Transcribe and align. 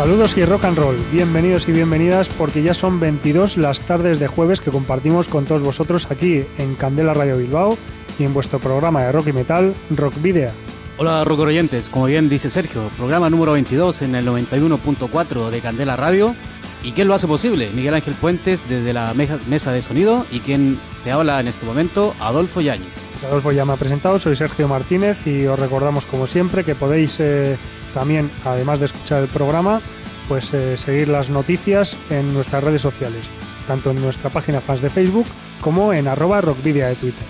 Saludos 0.00 0.34
y 0.38 0.46
rock 0.46 0.64
and 0.64 0.78
roll, 0.78 0.96
bienvenidos 1.12 1.68
y 1.68 1.72
bienvenidas 1.72 2.30
porque 2.30 2.62
ya 2.62 2.72
son 2.72 3.00
22 3.00 3.58
las 3.58 3.82
tardes 3.82 4.18
de 4.18 4.28
jueves 4.28 4.62
que 4.62 4.70
compartimos 4.70 5.28
con 5.28 5.44
todos 5.44 5.62
vosotros 5.62 6.10
aquí 6.10 6.42
en 6.56 6.74
Candela 6.74 7.12
Radio 7.12 7.36
Bilbao 7.36 7.76
y 8.18 8.24
en 8.24 8.32
vuestro 8.32 8.60
programa 8.60 9.04
de 9.04 9.12
rock 9.12 9.26
y 9.26 9.34
metal, 9.34 9.74
Rock 9.90 10.14
Video. 10.22 10.52
Hola 10.96 11.22
rock 11.24 11.40
oyentes, 11.40 11.90
como 11.90 12.06
bien 12.06 12.30
dice 12.30 12.48
Sergio, 12.48 12.90
programa 12.96 13.28
número 13.28 13.52
22 13.52 14.00
en 14.00 14.14
el 14.14 14.26
91.4 14.26 15.50
de 15.50 15.60
Candela 15.60 15.96
Radio. 15.96 16.34
¿Y 16.82 16.92
quién 16.92 17.08
lo 17.08 17.14
hace 17.14 17.26
posible? 17.26 17.70
Miguel 17.74 17.92
Ángel 17.94 18.14
Puentes 18.14 18.64
desde 18.66 18.94
la 18.94 19.12
mesa 19.14 19.72
de 19.72 19.82
sonido 19.82 20.24
y 20.30 20.40
quien 20.40 20.80
te 21.04 21.12
habla 21.12 21.38
en 21.40 21.48
este 21.48 21.66
momento, 21.66 22.14
Adolfo 22.20 22.62
Yáñez. 22.62 23.10
Adolfo 23.24 23.52
ya 23.52 23.66
me 23.66 23.74
ha 23.74 23.76
presentado, 23.76 24.18
soy 24.18 24.34
Sergio 24.34 24.66
Martínez 24.66 25.26
y 25.26 25.46
os 25.46 25.58
recordamos 25.58 26.06
como 26.06 26.26
siempre 26.26 26.64
que 26.64 26.74
podéis 26.74 27.20
eh, 27.20 27.58
también, 27.92 28.30
además 28.46 28.80
de 28.80 28.86
escuchar 28.86 29.22
el 29.22 29.28
programa, 29.28 29.82
pues 30.26 30.54
eh, 30.54 30.78
seguir 30.78 31.08
las 31.08 31.28
noticias 31.28 31.98
en 32.08 32.32
nuestras 32.32 32.64
redes 32.64 32.80
sociales, 32.80 33.28
tanto 33.66 33.90
en 33.90 34.00
nuestra 34.00 34.30
página 34.30 34.62
fans 34.62 34.80
de 34.80 34.88
Facebook 34.88 35.26
como 35.60 35.92
en 35.92 36.08
arroba 36.08 36.40
rockvidia 36.40 36.88
de 36.88 36.94
Twitter. 36.94 37.26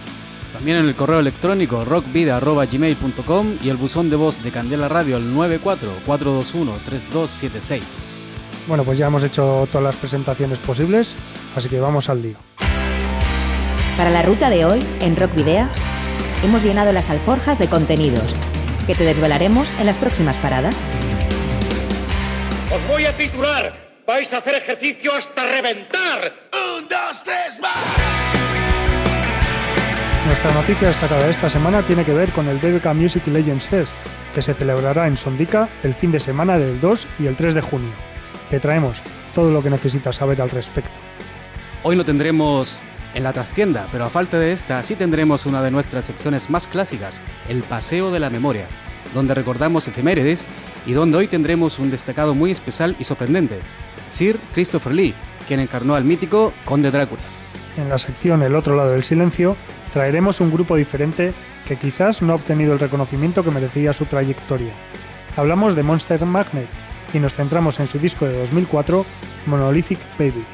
También 0.53 0.77
en 0.77 0.87
el 0.87 0.95
correo 0.95 1.19
electrónico 1.19 1.85
rockvidia.gmail.com 1.85 3.47
y 3.65 3.69
el 3.69 3.79
buzón 3.79 4.11
de 4.11 4.17
voz 4.17 4.45
de 4.45 4.53
Candela 4.53 4.89
Radio 4.89 5.17
al 5.17 5.35
94-421-3276. 5.35 8.20
Bueno, 8.71 8.85
pues 8.85 8.99
ya 8.99 9.09
hemos 9.09 9.25
hecho 9.25 9.67
todas 9.73 9.83
las 9.83 9.97
presentaciones 9.97 10.61
posibles, 10.61 11.17
así 11.57 11.69
que 11.69 11.81
vamos 11.81 12.09
al 12.09 12.23
lío. 12.23 12.37
Para 13.97 14.11
la 14.11 14.23
ruta 14.23 14.49
de 14.49 14.65
hoy, 14.65 14.81
en 15.01 15.17
Rock 15.17 15.35
Video, 15.35 15.69
hemos 16.45 16.63
llenado 16.63 16.93
las 16.93 17.11
alforjas 17.11 17.59
de 17.59 17.67
contenidos 17.67 18.33
que 18.87 18.95
te 18.95 19.03
desvelaremos 19.03 19.69
en 19.81 19.87
las 19.87 19.97
próximas 19.97 20.37
paradas. 20.37 20.77
Os 22.73 22.89
voy 22.89 23.07
a 23.07 23.17
titular. 23.17 23.75
Vais 24.07 24.33
a 24.33 24.37
hacer 24.39 24.55
ejercicio 24.55 25.17
hasta 25.17 25.43
reventar. 25.51 26.33
Un, 26.53 26.87
dos, 26.87 27.25
tres, 27.25 27.59
más. 27.61 27.99
Nuestra 30.27 30.55
noticia 30.55 30.87
destacada 30.87 31.29
esta 31.29 31.51
semana 31.51 31.85
tiene 31.85 32.05
que 32.05 32.15
ver 32.15 32.31
con 32.31 32.47
el 32.47 32.59
BBK 32.59 32.95
Music 32.95 33.27
Legends 33.27 33.67
Fest, 33.67 33.97
que 34.33 34.43
se 34.43 34.55
celebrará 34.55 35.09
en 35.09 35.17
Sondica 35.17 35.69
el 35.83 35.93
fin 35.93 36.13
de 36.13 36.21
semana 36.21 36.57
del 36.57 36.81
2 36.81 37.09
y 37.19 37.27
el 37.27 37.35
3 37.35 37.55
de 37.55 37.63
junio. 37.63 38.11
Te 38.51 38.59
traemos 38.59 39.01
todo 39.33 39.53
lo 39.53 39.63
que 39.63 39.71
necesitas 39.71 40.17
saber 40.17 40.43
al 40.43 40.51
respecto. 40.51 40.91
Hoy 41.85 41.95
no 41.95 42.05
tendremos 42.05 42.83
en 43.15 43.23
la 43.23 43.33
trastienda, 43.33 43.87
pero 43.93 44.05
a 44.05 44.11
falta 44.11 44.41
de 44.41 44.53
esta 44.53 44.83
sí 44.83 44.97
tendremos 44.97 45.47
una 45.47 45.63
de 45.63 45.71
nuestras 45.71 46.05
secciones 46.05 46.51
más 46.51 46.67
clásicas, 46.67 47.23
el 47.49 47.63
Paseo 47.63 48.11
de 48.11 48.19
la 48.19 48.29
Memoria, 48.29 48.67
donde 49.15 49.35
recordamos 49.35 49.87
efemérides 49.87 50.47
y 50.85 50.93
donde 50.93 51.19
hoy 51.19 51.29
tendremos 51.29 51.79
un 51.79 51.93
destacado 51.93 52.35
muy 52.35 52.51
especial 52.51 52.97
y 52.99 53.05
sorprendente, 53.05 53.61
Sir 54.09 54.37
Christopher 54.53 54.95
Lee, 54.95 55.15
quien 55.47 55.61
encarnó 55.61 55.95
al 55.95 56.05
mítico 56.05 56.53
Conde 56.65 56.91
Drácula. 56.91 57.23
En 57.77 57.89
la 57.89 57.99
sección 57.99 58.43
El 58.43 58.57
otro 58.57 58.75
lado 58.75 58.91
del 58.91 59.05
silencio 59.05 59.57
traeremos 59.93 60.41
un 60.41 60.51
grupo 60.51 60.75
diferente 60.75 61.33
que 61.69 61.77
quizás 61.77 62.21
no 62.21 62.33
ha 62.33 62.37
obtenido 62.37 62.73
el 62.73 62.81
reconocimiento 62.81 63.45
que 63.45 63.53
merecía 63.53 63.93
su 63.93 64.07
trayectoria. 64.07 64.73
Hablamos 65.37 65.77
de 65.77 65.85
Monster 65.85 66.27
Magnet 66.27 66.69
y 67.13 67.19
nos 67.19 67.35
centramos 67.35 67.81
en 67.81 67.87
su 67.87 67.99
disco 67.99 68.27
de 68.27 68.39
2004, 68.39 69.05
Monolithic 69.47 69.99
Baby. 70.19 70.45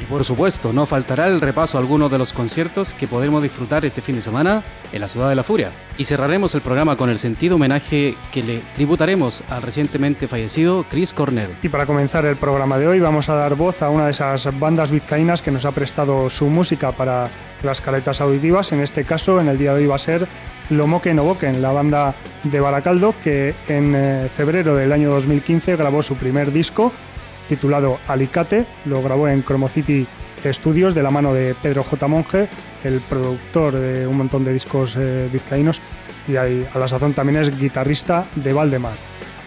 Y 0.00 0.04
por 0.04 0.24
supuesto, 0.24 0.72
no 0.72 0.86
faltará 0.86 1.28
el 1.28 1.40
repaso 1.40 1.76
a 1.76 1.80
algunos 1.80 2.10
de 2.10 2.16
los 2.16 2.32
conciertos 2.32 2.94
que 2.94 3.06
podremos 3.06 3.42
disfrutar 3.42 3.84
este 3.84 4.00
fin 4.00 4.16
de 4.16 4.22
semana 4.22 4.64
en 4.92 5.00
la 5.00 5.08
Ciudad 5.08 5.28
de 5.28 5.34
la 5.34 5.42
Furia. 5.42 5.72
Y 5.98 6.04
cerraremos 6.04 6.54
el 6.54 6.62
programa 6.62 6.96
con 6.96 7.10
el 7.10 7.18
sentido 7.18 7.56
homenaje 7.56 8.14
que 8.32 8.42
le 8.42 8.62
tributaremos 8.74 9.42
al 9.50 9.62
recientemente 9.62 10.26
fallecido 10.26 10.86
Chris 10.88 11.12
Cornell. 11.12 11.54
Y 11.62 11.68
para 11.68 11.84
comenzar 11.84 12.24
el 12.24 12.36
programa 12.36 12.78
de 12.78 12.88
hoy 12.88 13.00
vamos 13.00 13.28
a 13.28 13.34
dar 13.34 13.56
voz 13.56 13.82
a 13.82 13.90
una 13.90 14.06
de 14.06 14.12
esas 14.12 14.58
bandas 14.58 14.90
vizcaínas 14.90 15.42
que 15.42 15.50
nos 15.50 15.66
ha 15.66 15.72
prestado 15.72 16.30
su 16.30 16.46
música 16.46 16.92
para 16.92 17.28
las 17.62 17.82
caretas 17.82 18.22
auditivas. 18.22 18.72
En 18.72 18.80
este 18.80 19.04
caso, 19.04 19.38
en 19.38 19.48
el 19.48 19.58
día 19.58 19.74
de 19.74 19.82
hoy 19.82 19.86
va 19.86 19.96
a 19.96 19.98
ser 19.98 20.26
Lomoque 20.70 21.12
no 21.12 21.24
Boquen, 21.24 21.60
la 21.60 21.72
banda 21.72 22.14
de 22.44 22.60
Baracaldo 22.60 23.14
que 23.22 23.54
en 23.68 23.94
eh, 23.94 24.28
febrero 24.34 24.76
del 24.76 24.92
año 24.92 25.10
2015 25.10 25.76
grabó 25.76 26.02
su 26.02 26.16
primer 26.16 26.52
disco 26.52 26.92
titulado 27.50 27.98
Alicate, 28.06 28.64
lo 28.84 29.02
grabó 29.02 29.26
en 29.26 29.42
Chromocity 29.42 30.06
Studios 30.44 30.94
de 30.94 31.02
la 31.02 31.10
mano 31.10 31.34
de 31.34 31.56
Pedro 31.60 31.82
J. 31.82 32.06
Monge, 32.06 32.48
el 32.84 33.00
productor 33.00 33.74
de 33.74 34.06
un 34.06 34.16
montón 34.16 34.44
de 34.44 34.52
discos 34.52 34.94
eh, 34.96 35.28
vizcaínos 35.32 35.80
y 36.28 36.36
a 36.36 36.46
la 36.78 36.86
sazón 36.86 37.12
también 37.12 37.40
es 37.40 37.58
guitarrista 37.58 38.24
de 38.36 38.52
Valdemar. 38.52 38.92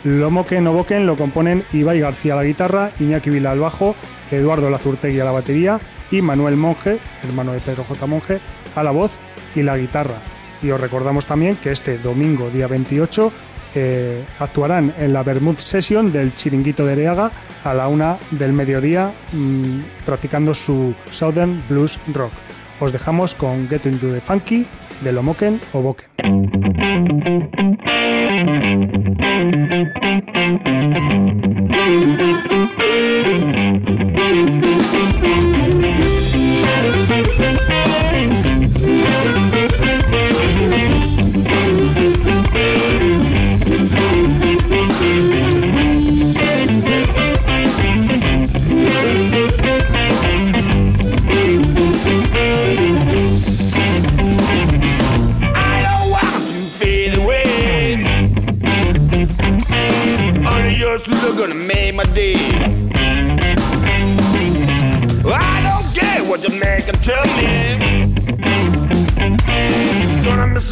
Lomo 0.03 0.43
que 0.43 0.59
no 0.59 0.73
boquen 0.73 1.05
lo 1.05 1.15
componen 1.15 1.63
Ibai 1.71 2.01
García 2.01 2.33
a 2.33 2.35
la 2.35 2.43
guitarra, 2.43 2.91
Iñaki 2.99 3.29
Vila 3.29 3.51
al 3.51 3.59
bajo, 3.59 3.95
Eduardo 4.31 4.69
Lazurtegui 4.69 5.21
a 5.21 5.25
la 5.25 5.31
batería 5.31 5.79
y 6.11 6.21
Manuel 6.21 6.57
Monge, 6.57 6.99
hermano 7.23 7.53
de 7.53 7.61
Pedro 7.61 7.85
J. 7.85 8.05
Monge, 8.05 8.39
a 8.75 8.83
la 8.83 8.91
voz 8.91 9.13
y 9.55 9.61
la 9.61 9.77
guitarra. 9.77 10.17
Y 10.61 10.71
os 10.71 10.81
recordamos 10.81 11.25
también 11.25 11.55
que 11.55 11.71
este 11.71 11.97
domingo, 11.99 12.49
día 12.49 12.67
28, 12.67 13.31
eh, 13.75 14.25
actuarán 14.39 14.93
en 14.97 15.13
la 15.13 15.23
Bermud 15.23 15.57
Session 15.57 16.11
del 16.11 16.33
Chiringuito 16.33 16.85
de 16.85 16.93
Areaga 16.93 17.31
a 17.63 17.73
la 17.73 17.87
una 17.87 18.17
del 18.31 18.53
mediodía 18.53 19.13
mm, 19.31 19.79
practicando 20.05 20.53
su 20.53 20.93
Southern 21.11 21.63
Blues 21.67 21.99
Rock. 22.13 22.31
Os 22.79 22.91
dejamos 22.91 23.35
con 23.35 23.67
Get 23.67 23.85
Into 23.85 24.11
the 24.11 24.19
Funky 24.19 24.65
de 25.01 25.11
Lomoken 25.11 25.59
o 25.73 25.81
Boken. 25.81 26.52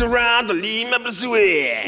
around 0.02 0.52
l'immeuble 0.52 1.12
souhait. 1.12 1.86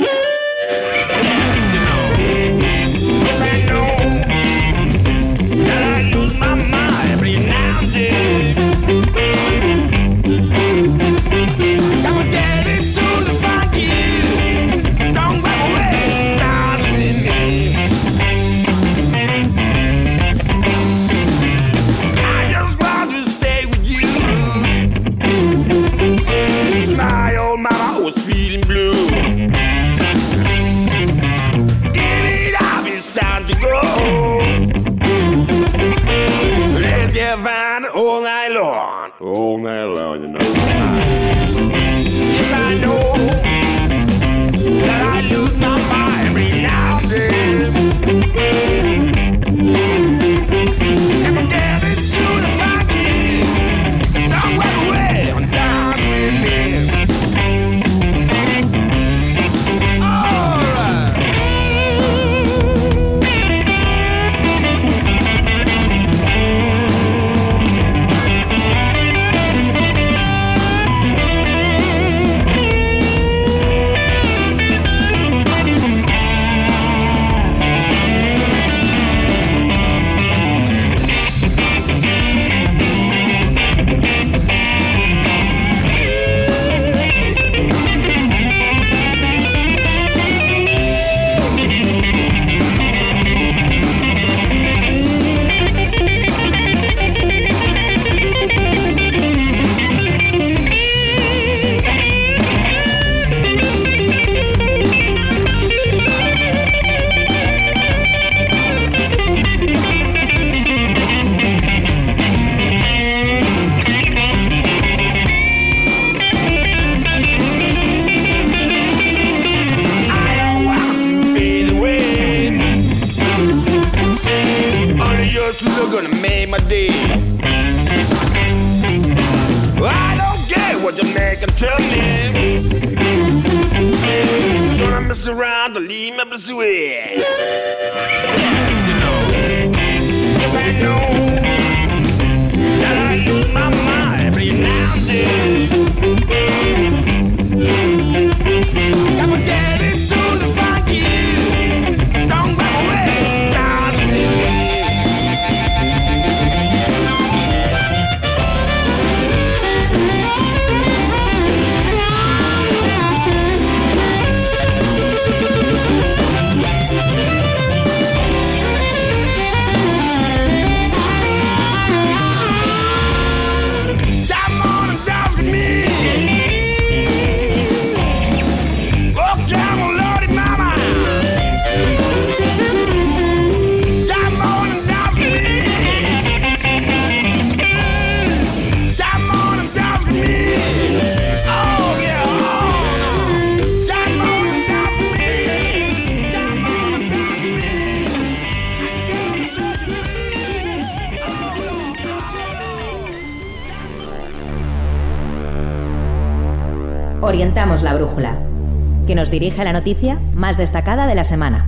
Dirige 209.33 209.63
la 209.63 209.73
noticia 209.73 210.19
más 210.35 210.57
destacada 210.57 211.07
de 211.07 211.15
la 211.15 211.23
semana. 211.23 211.67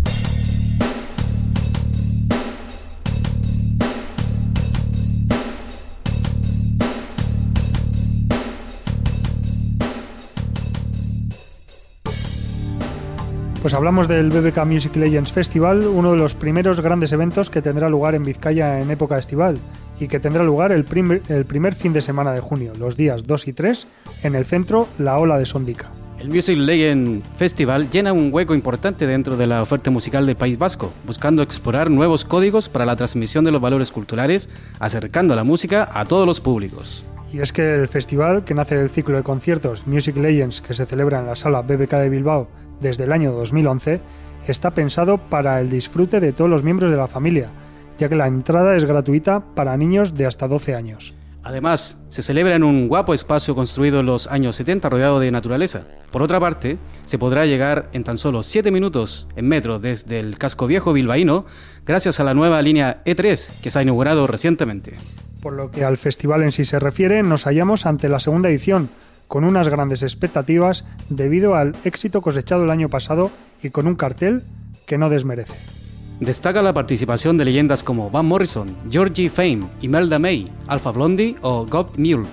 Pues 13.63 13.73
hablamos 13.73 14.07
del 14.07 14.29
BBK 14.29 14.63
Music 14.65 14.95
Legends 14.95 15.31
Festival, 15.31 15.88
uno 15.88 16.11
de 16.11 16.18
los 16.18 16.35
primeros 16.35 16.81
grandes 16.81 17.13
eventos 17.13 17.50
que 17.50 17.63
tendrá 17.63 17.89
lugar 17.89 18.13
en 18.13 18.23
Vizcaya 18.23 18.79
en 18.79 18.91
época 18.91 19.18
estival 19.18 19.57
y 20.00 20.07
que 20.07 20.19
tendrá 20.19 20.44
lugar 20.44 20.71
el 20.71 20.83
primer 20.85 21.73
fin 21.73 21.94
de 21.94 22.01
semana 22.01 22.31
de 22.31 22.41
junio, 22.41 22.73
los 22.77 22.95
días 22.95 23.25
2 23.25 23.47
y 23.47 23.53
3, 23.53 23.88
en 24.21 24.35
el 24.35 24.45
centro 24.45 24.88
La 25.00 25.18
Ola 25.18 25.39
de 25.39 25.47
Sondica. 25.47 25.89
El 26.19 26.29
Music 26.29 26.57
Legend 26.57 27.23
Festival 27.35 27.89
llena 27.89 28.13
un 28.13 28.33
hueco 28.33 28.56
importante 28.56 29.06
dentro 29.06 29.35
de 29.35 29.47
la 29.47 29.62
oferta 29.62 29.91
musical 29.91 30.25
del 30.25 30.38
País 30.38 30.57
Vasco, 30.57 30.94
buscando 31.06 31.44
explorar 31.44 31.91
nuevos 31.91 32.23
códigos 32.23 32.69
para 32.69 32.85
la 32.85 32.95
transmisión 32.95 33.44
de 33.44 33.51
los 33.51 33.62
valores 33.62 33.91
culturales, 33.91 34.50
acercando 34.79 35.35
la 35.35 35.44
música 35.44 35.89
a 35.94 36.06
todos 36.06 36.25
los 36.25 36.39
públicos. 36.39 37.06
Y 37.33 37.41
es 37.41 37.51
que 37.51 37.75
el 37.75 37.89
festival, 37.89 38.45
que 38.45 38.54
nace 38.54 38.78
del 38.78 38.90
ciclo 38.90 39.18
de 39.18 39.23
conciertos 39.23 39.87
Music 39.87 40.16
Legends 40.16 40.61
que 40.61 40.73
se 40.73 40.85
celebra 40.85 41.19
en 41.19 41.28
la 41.28 41.35
sala 41.35 41.61
BBK 41.61 41.92
de 41.95 42.09
Bilbao 42.09 42.47
desde 42.80 43.04
el 43.04 43.11
año 43.11 43.33
2011, 43.33 43.99
está 44.47 44.71
pensado 44.71 45.18
para 45.18 45.59
el 45.59 45.69
disfrute 45.69 46.21
de 46.21 46.31
todos 46.31 46.49
los 46.49 46.63
miembros 46.63 46.92
de 46.92 46.97
la 46.97 47.07
familia, 47.07 47.49
ya 47.97 48.07
que 48.07 48.16
la 48.16 48.28
entrada 48.28 48.78
es 48.78 48.85
gratuita 48.85 49.44
para 49.54 49.75
niños 49.75 50.16
de 50.16 50.25
hasta 50.25 50.47
12 50.47 50.75
años. 50.75 51.13
Además, 51.45 51.99
se 52.09 52.23
celebra 52.23 52.56
en 52.56 52.64
un 52.64 52.87
guapo 52.87 53.14
espacio 53.14 53.54
construido 53.54 53.99
en 53.99 54.07
los 54.07 54.25
años 54.25 54.56
70 54.56 54.90
rodeado 54.90 55.19
de 55.19 55.30
naturaleza. 55.30 55.83
Por 56.09 56.23
otra 56.23 56.40
parte, 56.40 56.80
se 57.06 57.19
podrá 57.19 57.45
llegar 57.45 57.87
en 57.94 58.04
tan 58.04 58.18
solo 58.18 58.42
7 58.42 58.71
minutos 58.71 59.30
en 59.35 59.47
metro 59.47 59.78
desde 59.78 60.19
el 60.19 60.40
casco 60.40 60.66
viejo 60.66 60.92
bilbaíno 60.92 61.45
gracias 61.85 62.19
a 62.19 62.23
la 62.23 62.33
nueva 62.33 62.64
línea 62.64 63.04
E3 63.06 63.61
que 63.61 63.69
se 63.69 63.78
ha 63.78 63.83
inaugurado 63.83 64.25
recientemente. 64.25 64.94
Por 65.40 65.54
lo 65.54 65.69
que 65.69 65.83
al 65.83 65.97
festival 65.97 66.42
en 66.42 66.52
sí 66.52 66.66
se 66.66 66.80
refiere, 66.80 67.21
nos 67.21 67.44
hallamos 67.44 67.85
ante 67.85 68.09
la 68.09 68.19
segunda 68.19 68.49
edición, 68.49 68.90
con 69.28 69.44
unas 69.44 69.69
grandes 69.69 70.02
expectativas 70.02 70.83
debido 71.09 71.54
al 71.54 71.75
éxito 71.83 72.21
cosechado 72.21 72.64
el 72.64 72.71
año 72.71 72.90
pasado 72.90 73.30
y 73.61 73.69
con 73.69 73.85
un 73.85 73.94
cartel 73.94 74.42
que 74.87 74.97
no 74.97 75.09
desmerece. 75.09 75.84
Destaca 76.19 76.62
la 76.62 76.74
participación 76.74 77.38
de 77.38 77.44
leyendas 77.44 77.84
como 77.84 78.10
Van 78.10 78.26
Morrison, 78.26 78.74
Georgie 78.90 79.30
Fame, 79.30 79.66
Imelda 79.81 80.18
May, 80.18 80.50
Alpha 80.68 80.92
Blondie 80.92 81.36
o 81.42 81.66
Gob 81.66 81.98
Mule. 81.98 82.26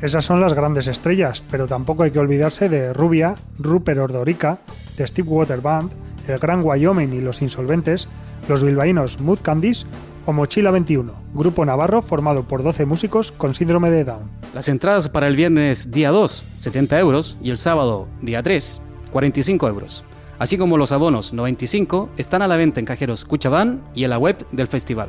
Esas 0.00 0.24
son 0.24 0.40
las 0.40 0.54
grandes 0.54 0.86
estrellas, 0.86 1.42
pero 1.50 1.66
tampoco 1.66 2.04
hay 2.04 2.12
que 2.12 2.20
olvidarse 2.20 2.68
de 2.68 2.92
Rubia, 2.92 3.34
Rupert 3.58 3.98
Ordorica, 3.98 4.58
de 4.96 5.06
Steve 5.06 5.28
Water 5.28 5.60
Band, 5.60 5.90
el 6.28 6.38
Gran 6.38 6.62
Wyoming 6.62 7.12
y 7.12 7.20
los 7.20 7.42
Insolventes, 7.42 8.06
los 8.48 8.62
bilbaínos 8.62 9.18
Mood 9.20 9.40
Candies 9.42 9.84
o 10.26 10.32
Mochila 10.32 10.70
21, 10.70 11.12
grupo 11.34 11.64
navarro 11.64 12.02
formado 12.02 12.44
por 12.44 12.62
12 12.62 12.86
músicos 12.86 13.32
con 13.32 13.52
síndrome 13.52 13.90
de 13.90 14.04
Down. 14.04 14.30
Las 14.54 14.68
entradas 14.68 15.08
para 15.08 15.26
el 15.26 15.34
viernes 15.34 15.90
día 15.90 16.10
2, 16.10 16.44
70 16.60 17.00
euros, 17.00 17.38
y 17.42 17.50
el 17.50 17.56
sábado 17.56 18.06
día 18.22 18.44
3, 18.44 18.80
45 19.10 19.68
euros 19.68 20.04
así 20.38 20.58
como 20.58 20.76
los 20.76 20.92
abonos 20.92 21.32
95, 21.32 22.10
están 22.16 22.42
a 22.42 22.48
la 22.48 22.56
venta 22.56 22.80
en 22.80 22.86
cajeros 22.86 23.24
Cuchabán 23.24 23.82
y 23.94 24.04
en 24.04 24.10
la 24.10 24.18
web 24.18 24.46
del 24.52 24.66
festival. 24.66 25.08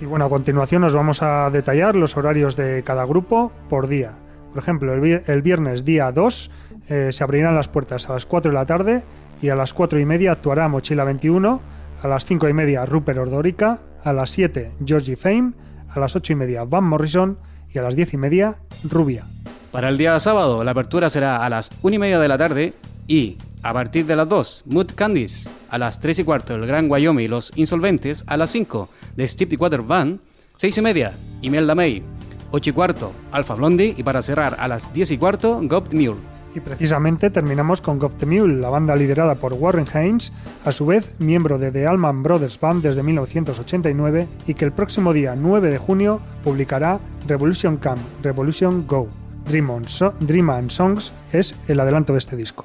Y 0.00 0.06
bueno, 0.06 0.24
a 0.24 0.28
continuación 0.28 0.82
nos 0.82 0.94
vamos 0.94 1.22
a 1.22 1.50
detallar 1.50 1.96
los 1.96 2.16
horarios 2.16 2.56
de 2.56 2.82
cada 2.82 3.04
grupo 3.04 3.52
por 3.68 3.88
día. 3.88 4.12
Por 4.52 4.62
ejemplo, 4.62 4.92
el 4.92 5.42
viernes 5.42 5.84
día 5.84 6.12
2 6.12 6.50
eh, 6.88 7.08
se 7.10 7.24
abrirán 7.24 7.54
las 7.54 7.68
puertas 7.68 8.08
a 8.08 8.12
las 8.12 8.26
4 8.26 8.50
de 8.50 8.54
la 8.54 8.66
tarde 8.66 9.02
y 9.40 9.48
a 9.48 9.56
las 9.56 9.72
4 9.72 9.98
y 9.98 10.04
media 10.04 10.32
actuará 10.32 10.68
Mochila 10.68 11.04
21, 11.04 11.60
a 12.02 12.08
las 12.08 12.26
5 12.26 12.48
y 12.48 12.52
media 12.52 12.84
Rupert 12.84 13.18
Ordorica, 13.18 13.80
a 14.02 14.12
las 14.12 14.30
7 14.30 14.72
Georgie 14.84 15.16
Fame, 15.16 15.52
a 15.88 16.00
las 16.00 16.14
8 16.16 16.34
y 16.34 16.36
media 16.36 16.64
Van 16.64 16.84
Morrison 16.84 17.38
y 17.72 17.78
a 17.78 17.82
las 17.82 17.96
10 17.96 18.14
y 18.14 18.16
media 18.16 18.56
Rubia. 18.88 19.24
Para 19.72 19.88
el 19.88 19.98
día 19.98 20.18
sábado, 20.20 20.62
la 20.62 20.70
apertura 20.72 21.10
será 21.10 21.44
a 21.44 21.48
las 21.48 21.72
1 21.82 21.96
y 21.96 21.98
media 21.98 22.18
de 22.18 22.28
la 22.28 22.38
tarde 22.38 22.74
y 23.08 23.38
a 23.64 23.72
partir 23.72 24.04
de 24.04 24.14
las 24.14 24.28
2, 24.28 24.64
Mood 24.66 24.92
Candies, 24.94 25.48
a 25.70 25.78
las 25.78 25.98
3 25.98 26.18
y 26.18 26.24
cuarto, 26.24 26.54
El 26.54 26.66
Gran 26.66 26.90
Wyoming 26.90 27.24
y 27.24 27.28
Los 27.28 27.50
Insolventes, 27.56 28.22
a 28.26 28.36
las 28.36 28.50
5, 28.50 28.90
The 29.16 29.26
Steve 29.26 29.56
Water 29.56 29.80
Van, 29.80 30.20
6 30.56 30.78
y 30.78 30.82
media, 30.82 31.12
Imelda 31.40 31.74
May, 31.74 32.02
8 32.50 32.70
y 32.70 32.72
cuarto, 32.74 33.12
Alfa 33.32 33.54
Blondie. 33.54 33.94
Y 33.96 34.02
para 34.02 34.22
cerrar 34.22 34.56
a 34.60 34.68
las 34.68 34.92
10 34.92 35.12
y 35.12 35.18
cuarto, 35.18 35.60
Gopt 35.62 35.94
Mule. 35.94 36.20
Y 36.54 36.60
precisamente 36.60 37.30
terminamos 37.30 37.80
con 37.80 37.98
Gopt 37.98 38.24
Mule, 38.24 38.60
la 38.60 38.68
banda 38.68 38.94
liderada 38.94 39.34
por 39.34 39.54
Warren 39.54 39.86
Haynes, 39.92 40.32
a 40.64 40.70
su 40.70 40.84
vez 40.84 41.10
miembro 41.18 41.58
de 41.58 41.72
The 41.72 41.86
Allman 41.86 42.22
Brothers 42.22 42.60
Band 42.60 42.82
desde 42.82 43.02
1989 43.02 44.28
y 44.46 44.54
que 44.54 44.66
el 44.66 44.72
próximo 44.72 45.14
día 45.14 45.34
9 45.36 45.70
de 45.70 45.78
junio 45.78 46.20
publicará 46.44 47.00
Revolution 47.26 47.78
Camp, 47.78 48.00
Revolution 48.22 48.86
Go. 48.86 49.08
Dream, 49.46 49.70
on 49.70 49.84
Dream 50.20 50.50
and 50.50 50.70
Songs 50.70 51.12
es 51.32 51.54
el 51.68 51.80
adelanto 51.80 52.12
de 52.12 52.18
este 52.18 52.36
disco. 52.36 52.64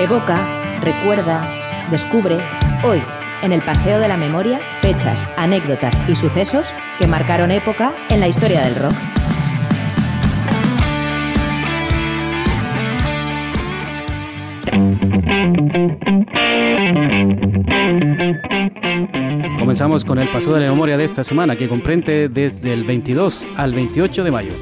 Evoca, 0.00 0.80
recuerda, 0.80 1.46
descubre, 1.90 2.38
hoy, 2.82 3.02
en 3.42 3.52
el 3.52 3.60
Paseo 3.60 4.00
de 4.00 4.08
la 4.08 4.16
Memoria, 4.16 4.58
fechas, 4.80 5.22
anécdotas 5.36 5.94
y 6.08 6.14
sucesos 6.14 6.66
que 6.98 7.06
marcaron 7.06 7.50
época 7.50 7.94
en 8.08 8.20
la 8.20 8.26
historia 8.26 8.62
del 8.62 8.76
rock. 8.76 8.94
Comenzamos 19.58 20.06
con 20.06 20.18
el 20.18 20.28
Paseo 20.28 20.54
de 20.54 20.60
la 20.60 20.70
Memoria 20.70 20.96
de 20.96 21.04
esta 21.04 21.24
semana, 21.24 21.56
que 21.56 21.68
comprende 21.68 22.30
desde 22.30 22.72
el 22.72 22.84
22 22.84 23.46
al 23.58 23.74
28 23.74 24.24
de 24.24 24.30
mayo. 24.30 24.52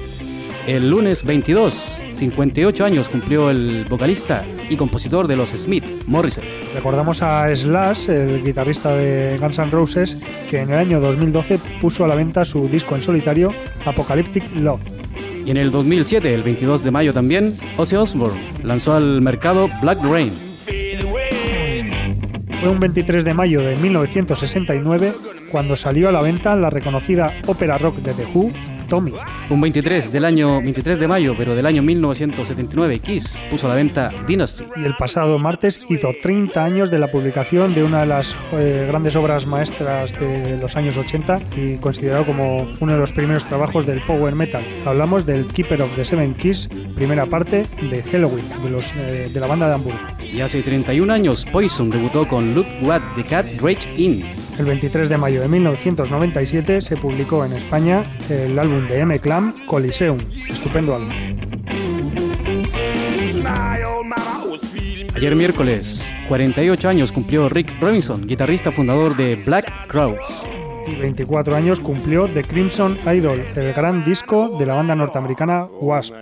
El 0.67 0.91
lunes 0.91 1.23
22, 1.25 2.01
58 2.19 2.85
años 2.85 3.09
cumplió 3.09 3.49
el 3.49 3.85
vocalista 3.89 4.45
y 4.69 4.77
compositor 4.77 5.29
de 5.29 5.37
los 5.37 5.51
Smith, 5.51 5.85
Morrison. 6.07 6.45
Recordamos 6.75 7.23
a 7.23 7.55
Slash, 7.55 8.11
el 8.11 8.43
guitarrista 8.43 8.95
de 8.95 9.39
Guns 9.39 9.59
N' 9.59 9.71
Roses, 9.71 10.19
que 10.51 10.61
en 10.61 10.71
el 10.71 10.79
año 10.79 11.01
2012 11.01 11.59
puso 11.81 12.05
a 12.05 12.09
la 12.09 12.17
venta 12.17 12.45
su 12.45 12.69
disco 12.69 12.97
en 12.97 13.03
solitario, 13.03 13.53
Apocalyptic 13.87 14.45
Love. 14.57 14.81
Y 15.47 15.51
en 15.53 15.57
el 15.57 15.71
2007, 15.71 16.35
el 16.35 16.43
22 16.43 16.83
de 16.83 16.91
mayo 16.91 17.13
también, 17.13 17.57
Ozzy 17.77 17.97
Osbourne 17.97 18.39
lanzó 18.63 18.95
al 18.95 19.23
mercado 19.23 19.71
Black 19.81 20.03
Rain. 20.03 20.33
Fue 22.61 22.69
un 22.69 22.81
23 22.81 23.25
de 23.25 23.35
mayo 23.35 23.61
de 23.61 23.77
1969 23.77 25.13
cuando 25.53 25.77
salió 25.77 26.09
a 26.09 26.13
la 26.13 26.21
venta 26.21 26.57
la 26.57 26.71
reconocida 26.71 27.33
ópera 27.47 27.79
rock 27.79 27.99
de 27.99 28.13
The 28.13 28.27
Who, 28.35 28.51
Tommy. 28.89 29.13
Un 29.51 29.61
23 29.61 30.11
del 30.13 30.25
año 30.25 30.61
23 30.61 30.99
de 30.99 31.09
mayo, 31.09 31.35
pero 31.37 31.55
del 31.55 31.67
año 31.67 31.83
1979, 31.83 32.99
Kiss 33.01 33.43
puso 33.51 33.67
a 33.67 33.71
la 33.71 33.77
venta 33.77 34.13
Dynasty. 34.27 34.65
Y 34.77 34.85
el 34.85 34.97
pasado 34.97 35.39
martes 35.39 35.85
hizo 35.89 36.11
30 36.21 36.65
años 36.65 36.91
de 36.91 36.99
la 36.99 37.11
publicación 37.11 37.75
de 37.75 37.85
una 37.85 38.01
de 38.01 38.07
las 38.07 38.37
eh, 38.53 38.87
grandes 38.89 39.17
obras 39.17 39.47
maestras 39.47 40.19
de 40.19 40.57
los 40.57 40.77
años 40.77 40.97
80 40.97 41.41
y 41.57 41.77
considerado 41.77 42.27
como 42.27 42.69
uno 42.81 42.93
de 42.93 42.99
los 42.99 43.13
primeros 43.13 43.45
trabajos 43.45 43.87
del 43.87 44.01
power 44.03 44.35
metal. 44.35 44.63
Hablamos 44.85 45.27
del 45.27 45.47
Keeper 45.47 45.83
of 45.83 45.95
the 45.95 46.05
Seven 46.05 46.35
Keys, 46.35 46.69
primera 46.95 47.27
parte 47.27 47.67
de 47.91 48.03
Halloween, 48.03 48.45
de, 48.63 48.71
los, 48.71 48.93
eh, 48.97 49.31
de 49.33 49.41
la 49.41 49.47
banda 49.47 49.69
de 49.69 49.75
Hamburgo. 49.75 50.01
Y 50.33 50.41
hace 50.41 50.63
31 50.63 51.13
años, 51.13 51.47
Poison 51.47 51.91
debutó 51.91 52.27
con 52.27 52.55
Look 52.55 52.67
What 52.83 53.03
the 53.17 53.25
Cat 53.25 53.47
Rage 53.61 53.89
In. 53.97 54.48
El 54.59 54.65
23 54.65 55.09
de 55.09 55.17
mayo 55.17 55.41
de 55.41 55.47
1997 55.49 56.81
se 56.81 56.97
publicó 56.97 57.45
en 57.45 57.53
España 57.53 58.03
el 58.29 58.59
álbum 58.59 58.89
de 58.89 58.99
M-Clam, 58.99 59.55
Coliseum. 59.67 60.19
Estupendo 60.51 60.97
álbum. 60.97 61.11
Ayer 65.15 65.37
miércoles, 65.37 66.05
48 66.29 66.89
años 66.89 67.13
cumplió 67.13 67.49
Rick 67.49 67.73
Robinson, 67.81 68.27
guitarrista 68.27 68.73
fundador 68.73 69.17
de 69.17 69.37
Black 69.37 69.87
Crowes. 69.87 70.19
Y 70.89 70.95
24 70.97 71.55
años 71.55 71.79
cumplió 71.79 72.29
The 72.29 72.43
Crimson 72.43 72.99
Idol, 73.07 73.45
el 73.55 73.73
gran 73.73 74.05
disco 74.05 74.57
de 74.59 74.67
la 74.67 74.75
banda 74.75 74.97
norteamericana 74.97 75.67
Wasp. 75.81 76.15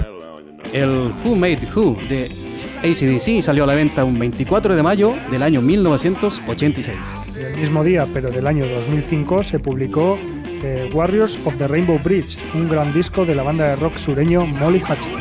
El 0.74 1.10
Who 1.24 1.36
Made 1.36 1.68
Who 1.74 1.96
de 2.08 2.30
ACDC 2.78 3.42
salió 3.42 3.64
a 3.64 3.66
la 3.66 3.74
venta 3.74 4.04
un 4.04 4.18
24 4.18 4.76
de 4.76 4.82
mayo 4.82 5.14
del 5.30 5.42
año 5.42 5.60
1986. 5.62 6.96
Y 7.34 7.42
el 7.42 7.56
mismo 7.56 7.82
día, 7.84 8.06
pero 8.12 8.30
del 8.30 8.46
año 8.46 8.66
2005, 8.66 9.42
se 9.42 9.58
publicó 9.58 10.18
eh, 10.62 10.88
Warriors 10.92 11.38
of 11.44 11.56
the 11.58 11.68
Rainbow 11.68 11.98
Bridge, 12.02 12.38
un 12.54 12.68
gran 12.68 12.92
disco 12.92 13.24
de 13.24 13.34
la 13.34 13.42
banda 13.42 13.68
de 13.68 13.76
rock 13.76 13.96
sureño 13.96 14.46
Molly 14.46 14.82
Hatchet. 14.86 15.12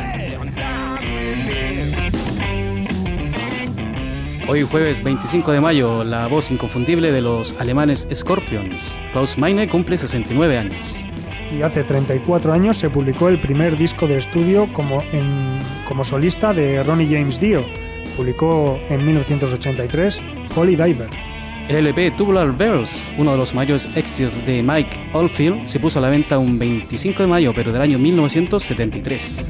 Hoy 4.48 4.62
jueves 4.62 5.02
25 5.02 5.50
de 5.50 5.60
mayo, 5.60 6.04
la 6.04 6.28
voz 6.28 6.52
inconfundible 6.52 7.10
de 7.10 7.20
los 7.20 7.54
alemanes 7.60 8.06
Scorpions, 8.14 8.96
Klaus 9.12 9.38
Meine, 9.38 9.68
cumple 9.68 9.98
69 9.98 10.58
años. 10.58 11.05
Y 11.52 11.62
hace 11.62 11.84
34 11.84 12.52
años 12.52 12.76
se 12.76 12.90
publicó 12.90 13.28
el 13.28 13.40
primer 13.40 13.76
disco 13.76 14.06
de 14.06 14.18
estudio 14.18 14.68
como, 14.72 15.00
en- 15.12 15.58
como 15.86 16.04
solista 16.04 16.52
de 16.52 16.82
Ronnie 16.82 17.06
James 17.08 17.40
Dio. 17.40 17.64
Publicó 18.16 18.78
en 18.88 19.04
1983 19.06 20.20
Holy 20.54 20.76
Diver. 20.76 21.08
El 21.68 21.76
LP 21.76 22.12
Tubular 22.12 22.56
Bells, 22.56 23.08
uno 23.18 23.32
de 23.32 23.38
los 23.38 23.52
mayores 23.54 23.88
éxitos 23.96 24.44
de 24.46 24.62
Mike 24.62 25.08
Oldfield, 25.12 25.66
se 25.66 25.80
puso 25.80 25.98
a 25.98 26.02
la 26.02 26.10
venta 26.10 26.38
un 26.38 26.58
25 26.58 27.22
de 27.22 27.28
mayo, 27.28 27.52
pero 27.54 27.72
del 27.72 27.82
año 27.82 27.98
1973. 27.98 29.48